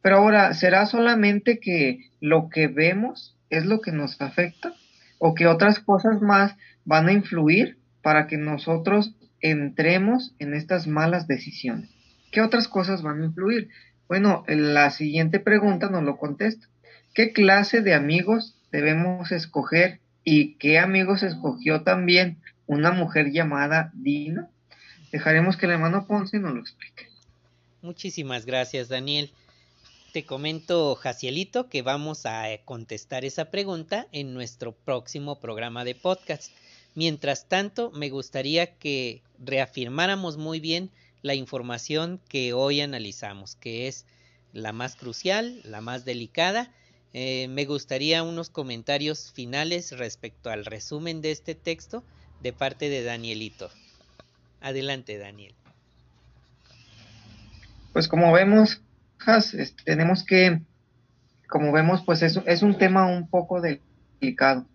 Pero 0.01 0.17
ahora, 0.17 0.53
¿será 0.53 0.85
solamente 0.85 1.59
que 1.59 2.11
lo 2.19 2.49
que 2.49 2.67
vemos 2.67 3.37
es 3.49 3.65
lo 3.65 3.81
que 3.81 3.91
nos 3.91 4.21
afecta? 4.21 4.73
¿O 5.17 5.33
que 5.33 5.47
otras 5.47 5.79
cosas 5.79 6.21
más 6.21 6.55
van 6.85 7.07
a 7.07 7.13
influir 7.13 7.77
para 8.01 8.27
que 8.27 8.37
nosotros 8.37 9.15
entremos 9.41 10.33
en 10.39 10.53
estas 10.53 10.87
malas 10.87 11.27
decisiones? 11.27 11.89
¿Qué 12.31 12.41
otras 12.41 12.67
cosas 12.67 13.01
van 13.01 13.21
a 13.21 13.25
influir? 13.25 13.69
Bueno, 14.07 14.43
la 14.47 14.89
siguiente 14.91 15.39
pregunta 15.39 15.89
nos 15.89 16.03
lo 16.03 16.17
contesta. 16.17 16.67
¿Qué 17.13 17.33
clase 17.33 17.81
de 17.81 17.93
amigos 17.93 18.55
debemos 18.71 19.31
escoger 19.31 19.99
y 20.23 20.55
qué 20.55 20.79
amigos 20.79 21.23
escogió 21.23 21.81
también 21.81 22.37
una 22.65 22.91
mujer 22.91 23.31
llamada 23.31 23.91
Dina? 23.93 24.49
Dejaremos 25.11 25.57
que 25.57 25.65
el 25.65 25.73
hermano 25.73 26.05
Ponce 26.07 26.39
nos 26.39 26.53
lo 26.53 26.59
explique. 26.59 27.07
Muchísimas 27.81 28.45
gracias, 28.45 28.89
Daniel. 28.89 29.31
Te 30.11 30.25
comento, 30.25 30.95
Jacielito, 30.95 31.69
que 31.69 31.81
vamos 31.81 32.25
a 32.25 32.51
eh, 32.51 32.61
contestar 32.65 33.25
esa 33.25 33.51
pregunta 33.51 34.07
en 34.11 34.33
nuestro 34.33 34.71
próximo 34.71 35.39
programa 35.39 35.85
de 35.85 35.93
podcast. 35.95 36.51
Mientras 36.95 37.47
tanto, 37.47 37.91
me 37.91 38.09
gustaría 38.09 38.75
que 38.77 39.21
reafirmáramos 39.37 40.37
muy 40.37 40.59
bien 40.59 40.89
la 41.21 41.35
información 41.35 42.19
que 42.29 42.53
hoy 42.53 42.81
analizamos, 42.81 43.55
que 43.55 43.87
es 43.87 44.05
la 44.53 44.71
más 44.71 44.95
crucial, 44.95 45.61
la 45.63 45.81
más 45.81 46.05
delicada. 46.05 46.71
Eh, 47.13 47.47
me 47.49 47.65
gustaría 47.65 48.23
unos 48.23 48.49
comentarios 48.49 49.31
finales 49.31 49.97
respecto 49.97 50.49
al 50.49 50.65
resumen 50.65 51.21
de 51.21 51.31
este 51.31 51.55
texto 51.55 52.03
de 52.41 52.53
parte 52.53 52.89
de 52.89 53.03
Danielito. 53.03 53.69
Adelante, 54.61 55.17
Daniel. 55.17 55.53
Pues 57.93 58.07
como 58.07 58.31
vemos, 58.31 58.81
tenemos 59.83 60.23
que, 60.23 60.61
como 61.47 61.71
vemos, 61.71 62.03
pues 62.05 62.21
es, 62.21 62.39
es 62.45 62.61
un 62.61 62.77
tema 62.77 63.05
un 63.05 63.27
poco 63.27 63.61
delicado. 63.61 64.65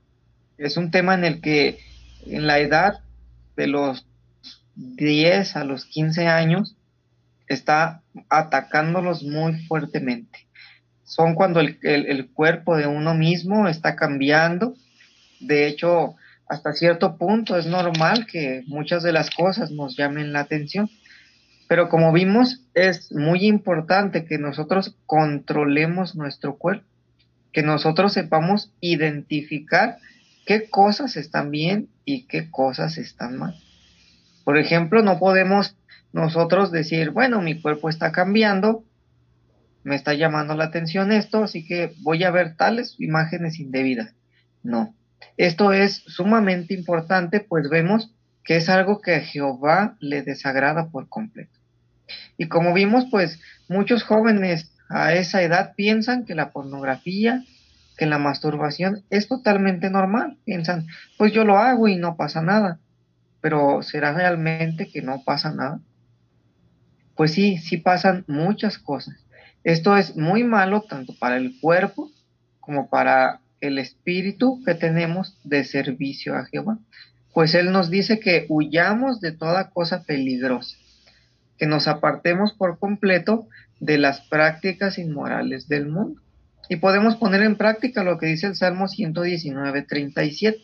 Es 0.58 0.76
un 0.76 0.90
tema 0.90 1.14
en 1.14 1.24
el 1.24 1.40
que 1.40 1.78
en 2.26 2.46
la 2.46 2.58
edad 2.58 3.00
de 3.56 3.66
los 3.66 4.06
10 4.76 5.56
a 5.56 5.64
los 5.64 5.84
15 5.84 6.26
años 6.26 6.76
está 7.48 8.02
atacándolos 8.28 9.22
muy 9.22 9.64
fuertemente. 9.66 10.46
Son 11.04 11.34
cuando 11.34 11.60
el, 11.60 11.78
el, 11.82 12.30
cuerpo 12.30 12.76
de 12.76 12.86
uno 12.86 13.14
mismo 13.14 13.68
está 13.68 13.94
cambiando. 13.94 14.74
De 15.40 15.66
hecho, 15.66 16.16
hasta 16.48 16.72
cierto 16.72 17.18
punto 17.18 17.56
es 17.56 17.66
normal 17.66 18.26
que 18.26 18.62
muchas 18.66 19.02
de 19.02 19.12
las 19.12 19.30
cosas 19.30 19.70
nos 19.70 19.96
llamen 19.96 20.32
la 20.32 20.40
atención. 20.40 20.88
Pero 21.68 21.88
como 21.88 22.12
vimos, 22.12 22.62
es 22.74 23.12
muy 23.12 23.46
importante 23.46 24.24
que 24.24 24.38
nosotros 24.38 24.96
controlemos 25.06 26.14
nuestro 26.14 26.56
cuerpo, 26.56 26.86
que 27.52 27.62
nosotros 27.62 28.12
sepamos 28.12 28.72
identificar 28.80 29.98
qué 30.46 30.68
cosas 30.68 31.16
están 31.16 31.50
bien 31.50 31.88
y 32.04 32.26
qué 32.26 32.50
cosas 32.50 32.98
están 32.98 33.38
mal. 33.38 33.54
Por 34.44 34.58
ejemplo, 34.58 35.02
no 35.02 35.18
podemos 35.18 35.76
nosotros 36.12 36.70
decir, 36.70 37.10
bueno, 37.10 37.40
mi 37.40 37.60
cuerpo 37.60 37.88
está 37.88 38.12
cambiando, 38.12 38.84
me 39.82 39.96
está 39.96 40.14
llamando 40.14 40.54
la 40.54 40.64
atención 40.64 41.12
esto, 41.12 41.44
así 41.44 41.66
que 41.66 41.94
voy 42.02 42.24
a 42.24 42.30
ver 42.30 42.56
tales 42.56 42.96
imágenes 42.98 43.58
indebidas. 43.58 44.14
No, 44.62 44.94
esto 45.36 45.72
es 45.72 46.02
sumamente 46.06 46.74
importante, 46.74 47.40
pues 47.40 47.68
vemos 47.68 48.14
que 48.44 48.56
es 48.56 48.68
algo 48.68 49.00
que 49.00 49.14
a 49.16 49.20
Jehová 49.20 49.96
le 50.00 50.22
desagrada 50.22 50.90
por 50.90 51.08
completo. 51.08 51.58
Y 52.36 52.48
como 52.48 52.74
vimos, 52.74 53.06
pues 53.10 53.40
muchos 53.68 54.02
jóvenes 54.02 54.72
a 54.88 55.14
esa 55.14 55.42
edad 55.42 55.74
piensan 55.74 56.24
que 56.24 56.34
la 56.34 56.50
pornografía, 56.50 57.42
que 57.96 58.06
la 58.06 58.18
masturbación 58.18 59.04
es 59.10 59.28
totalmente 59.28 59.90
normal. 59.90 60.38
Piensan, 60.44 60.86
pues 61.16 61.32
yo 61.32 61.44
lo 61.44 61.58
hago 61.58 61.88
y 61.88 61.96
no 61.96 62.16
pasa 62.16 62.42
nada. 62.42 62.78
Pero 63.44 63.82
¿será 63.82 64.14
realmente 64.14 64.88
que 64.90 65.02
no 65.02 65.22
pasa 65.22 65.52
nada? 65.52 65.78
Pues 67.14 67.32
sí, 67.32 67.58
sí 67.58 67.76
pasan 67.76 68.24
muchas 68.26 68.78
cosas. 68.78 69.16
Esto 69.64 69.98
es 69.98 70.16
muy 70.16 70.44
malo 70.44 70.80
tanto 70.88 71.14
para 71.18 71.36
el 71.36 71.60
cuerpo 71.60 72.10
como 72.58 72.88
para 72.88 73.42
el 73.60 73.78
espíritu 73.78 74.62
que 74.64 74.74
tenemos 74.74 75.38
de 75.44 75.62
servicio 75.64 76.34
a 76.34 76.46
Jehová. 76.46 76.78
Pues 77.34 77.54
Él 77.54 77.70
nos 77.70 77.90
dice 77.90 78.18
que 78.18 78.46
huyamos 78.48 79.20
de 79.20 79.32
toda 79.32 79.68
cosa 79.68 80.04
peligrosa, 80.04 80.78
que 81.58 81.66
nos 81.66 81.86
apartemos 81.86 82.54
por 82.54 82.78
completo 82.78 83.46
de 83.78 83.98
las 83.98 84.22
prácticas 84.22 84.96
inmorales 84.96 85.68
del 85.68 85.86
mundo. 85.86 86.18
Y 86.70 86.76
podemos 86.76 87.16
poner 87.16 87.42
en 87.42 87.56
práctica 87.56 88.04
lo 88.04 88.16
que 88.16 88.24
dice 88.24 88.46
el 88.46 88.56
Salmo 88.56 88.88
119, 88.88 89.82
37, 89.82 90.58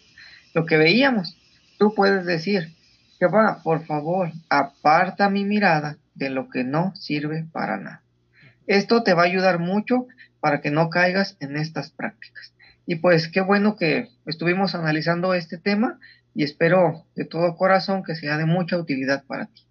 lo 0.54 0.64
que 0.64 0.78
veíamos. 0.78 1.36
Tú 1.80 1.94
puedes 1.94 2.26
decir, 2.26 2.76
Jehová, 3.18 3.62
por 3.64 3.86
favor, 3.86 4.30
aparta 4.50 5.30
mi 5.30 5.46
mirada 5.46 5.96
de 6.14 6.28
lo 6.28 6.50
que 6.50 6.62
no 6.62 6.94
sirve 6.94 7.46
para 7.52 7.78
nada. 7.78 8.02
Esto 8.66 9.02
te 9.02 9.14
va 9.14 9.22
a 9.22 9.24
ayudar 9.24 9.58
mucho 9.58 10.06
para 10.40 10.60
que 10.60 10.70
no 10.70 10.90
caigas 10.90 11.38
en 11.40 11.56
estas 11.56 11.90
prácticas. 11.90 12.52
Y 12.84 12.96
pues 12.96 13.28
qué 13.28 13.40
bueno 13.40 13.76
que 13.76 14.10
estuvimos 14.26 14.74
analizando 14.74 15.32
este 15.32 15.56
tema 15.56 15.98
y 16.34 16.44
espero 16.44 17.06
de 17.14 17.24
todo 17.24 17.56
corazón 17.56 18.02
que 18.02 18.14
sea 18.14 18.36
de 18.36 18.44
mucha 18.44 18.76
utilidad 18.76 19.24
para 19.24 19.46
ti. 19.46 19.62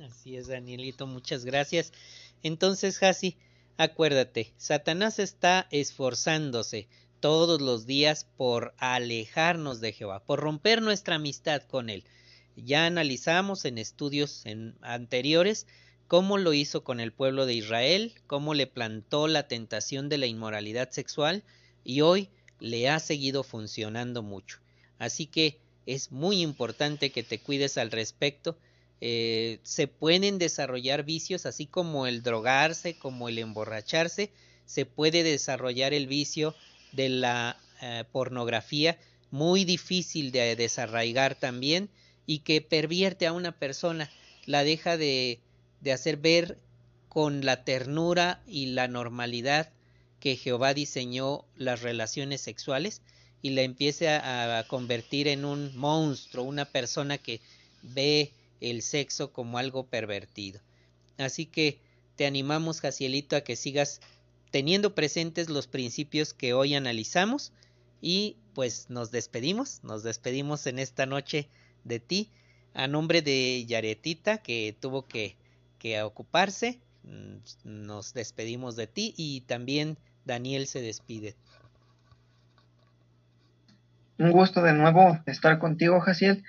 Así 0.00 0.36
es, 0.36 0.48
Danielito, 0.48 1.06
muchas 1.06 1.46
gracias. 1.46 1.94
Entonces, 2.42 3.02
Hasi, 3.02 3.38
acuérdate, 3.78 4.52
Satanás 4.58 5.18
está 5.18 5.66
esforzándose 5.70 6.88
todos 7.24 7.62
los 7.62 7.86
días 7.86 8.26
por 8.36 8.74
alejarnos 8.76 9.80
de 9.80 9.94
Jehová, 9.94 10.22
por 10.26 10.40
romper 10.40 10.82
nuestra 10.82 11.14
amistad 11.14 11.62
con 11.62 11.88
Él. 11.88 12.04
Ya 12.54 12.84
analizamos 12.84 13.64
en 13.64 13.78
estudios 13.78 14.44
anteriores 14.82 15.66
cómo 16.06 16.36
lo 16.36 16.52
hizo 16.52 16.84
con 16.84 17.00
el 17.00 17.14
pueblo 17.14 17.46
de 17.46 17.54
Israel, 17.54 18.12
cómo 18.26 18.52
le 18.52 18.66
plantó 18.66 19.26
la 19.26 19.48
tentación 19.48 20.10
de 20.10 20.18
la 20.18 20.26
inmoralidad 20.26 20.90
sexual 20.90 21.44
y 21.82 22.02
hoy 22.02 22.28
le 22.60 22.90
ha 22.90 23.00
seguido 23.00 23.42
funcionando 23.42 24.22
mucho. 24.22 24.58
Así 24.98 25.24
que 25.24 25.58
es 25.86 26.12
muy 26.12 26.42
importante 26.42 27.10
que 27.10 27.22
te 27.22 27.40
cuides 27.40 27.78
al 27.78 27.90
respecto 27.90 28.58
eh, 29.00 29.60
se 29.62 29.88
pueden 29.88 30.38
desarrollar 30.38 31.04
vicios, 31.04 31.46
así 31.46 31.64
como 31.64 32.06
el 32.06 32.22
drogarse, 32.22 32.98
como 32.98 33.30
el 33.30 33.38
emborracharse, 33.38 34.30
se 34.66 34.84
puede 34.86 35.22
desarrollar 35.22 35.94
el 35.94 36.06
vicio 36.06 36.54
de 36.94 37.08
la 37.08 37.58
eh, 37.82 38.04
pornografía, 38.12 38.98
muy 39.30 39.64
difícil 39.64 40.32
de 40.32 40.56
desarraigar 40.56 41.34
también, 41.34 41.88
y 42.26 42.38
que 42.40 42.60
pervierte 42.60 43.26
a 43.26 43.32
una 43.32 43.52
persona, 43.52 44.10
la 44.46 44.64
deja 44.64 44.96
de, 44.96 45.40
de 45.80 45.92
hacer 45.92 46.16
ver 46.16 46.58
con 47.08 47.44
la 47.44 47.64
ternura 47.64 48.42
y 48.46 48.66
la 48.66 48.88
normalidad 48.88 49.70
que 50.20 50.36
Jehová 50.36 50.72
diseñó 50.72 51.44
las 51.56 51.82
relaciones 51.82 52.40
sexuales 52.40 53.02
y 53.42 53.50
la 53.50 53.62
empieza 53.62 54.58
a 54.58 54.66
convertir 54.66 55.28
en 55.28 55.44
un 55.44 55.76
monstruo, 55.76 56.44
una 56.44 56.64
persona 56.64 57.18
que 57.18 57.40
ve 57.82 58.32
el 58.62 58.80
sexo 58.80 59.32
como 59.32 59.58
algo 59.58 59.84
pervertido. 59.84 60.60
Así 61.18 61.44
que 61.44 61.78
te 62.16 62.26
animamos, 62.26 62.80
Jacielito, 62.80 63.36
a 63.36 63.42
que 63.42 63.56
sigas 63.56 64.00
teniendo 64.54 64.94
presentes 64.94 65.50
los 65.50 65.66
principios 65.66 66.32
que 66.32 66.54
hoy 66.54 66.76
analizamos 66.76 67.52
y 68.00 68.36
pues 68.54 68.88
nos 68.88 69.10
despedimos, 69.10 69.82
nos 69.82 70.04
despedimos 70.04 70.68
en 70.68 70.78
esta 70.78 71.06
noche 71.06 71.48
de 71.82 71.98
ti 71.98 72.30
a 72.72 72.86
nombre 72.86 73.20
de 73.20 73.64
Yaretita 73.66 74.38
que 74.38 74.76
tuvo 74.78 75.08
que, 75.08 75.34
que 75.80 76.00
ocuparse, 76.02 76.78
mm, 77.02 77.38
nos 77.64 78.14
despedimos 78.14 78.76
de 78.76 78.86
ti 78.86 79.12
y 79.16 79.40
también 79.40 79.98
Daniel 80.24 80.68
se 80.68 80.80
despide. 80.80 81.34
Un 84.20 84.30
gusto 84.30 84.62
de 84.62 84.72
nuevo 84.72 85.18
estar 85.26 85.58
contigo, 85.58 85.98
Jaciel. 85.98 86.44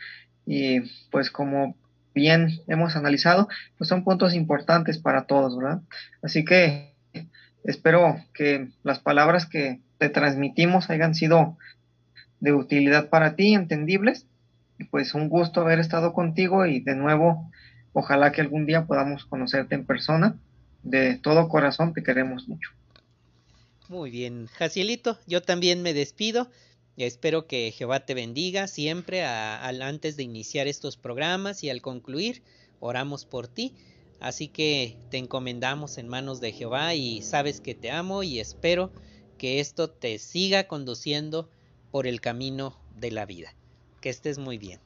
Y 0.46 0.82
pues 1.10 1.32
como 1.32 1.76
bien 2.14 2.62
hemos 2.68 2.96
analizado, 2.96 3.48
pues 3.80 3.88
son 3.88 4.04
puntos 4.04 4.36
importantes 4.36 5.00
para 5.00 5.26
todos, 5.26 5.58
¿verdad? 5.58 5.82
Así 6.22 6.46
que 6.46 6.95
espero 7.66 8.24
que 8.34 8.70
las 8.84 9.00
palabras 9.00 9.46
que 9.46 9.82
te 9.98 10.10
transmitimos 10.10 10.90
hayan 10.90 11.16
sido 11.16 11.58
de 12.40 12.54
utilidad 12.54 13.10
para 13.10 13.36
ti, 13.36 13.54
entendibles. 13.54 14.26
Y 14.78 14.86
pues 14.86 15.14
un 15.14 15.30
gusto 15.30 15.62
haber 15.62 15.80
estado 15.80 16.14
contigo 16.14 16.66
y 16.66 16.82
de 16.82 16.96
nuevo, 16.96 17.50
ojalá 17.94 18.32
que 18.32 18.42
algún 18.42 18.66
día 18.66 18.86
podamos 18.86 19.26
conocerte 19.26 19.76
en 19.76 19.86
persona. 19.86 20.36
De 20.84 21.16
todo 21.16 21.50
corazón 21.50 21.94
te 21.94 22.04
queremos 22.04 22.48
mucho. 22.48 22.72
Muy 23.88 24.10
bien, 24.10 24.48
Jacielito, 24.48 25.18
yo 25.28 25.42
también 25.42 25.82
me 25.82 25.94
despido. 25.94 26.50
Espero 26.98 27.46
que 27.46 27.72
Jehová 27.72 28.06
te 28.06 28.14
bendiga 28.14 28.68
siempre 28.68 29.26
antes 29.26 30.18
de 30.18 30.24
iniciar 30.24 30.68
estos 30.68 30.98
programas 30.98 31.64
y 31.64 31.70
al 31.70 31.82
concluir 31.82 32.42
oramos 32.80 33.26
por 33.26 33.48
ti. 33.48 33.74
Así 34.20 34.48
que 34.48 35.00
te 35.10 35.18
encomendamos 35.18 35.98
en 35.98 36.08
manos 36.08 36.40
de 36.40 36.52
Jehová 36.52 36.96
y 36.96 37.22
sabes 37.22 37.62
que 37.62 37.76
te 37.76 37.92
amo 37.92 38.24
y 38.24 38.40
espero 38.40 38.92
que 39.38 39.60
esto 39.60 39.92
te 39.92 40.20
siga 40.20 40.68
conduciendo 40.68 41.50
por 41.92 42.08
el 42.08 42.22
camino 42.22 42.78
de 42.90 43.12
la 43.12 43.26
vida. 43.26 43.56
Que 44.02 44.10
estés 44.10 44.38
muy 44.38 44.58
bien. 44.58 44.85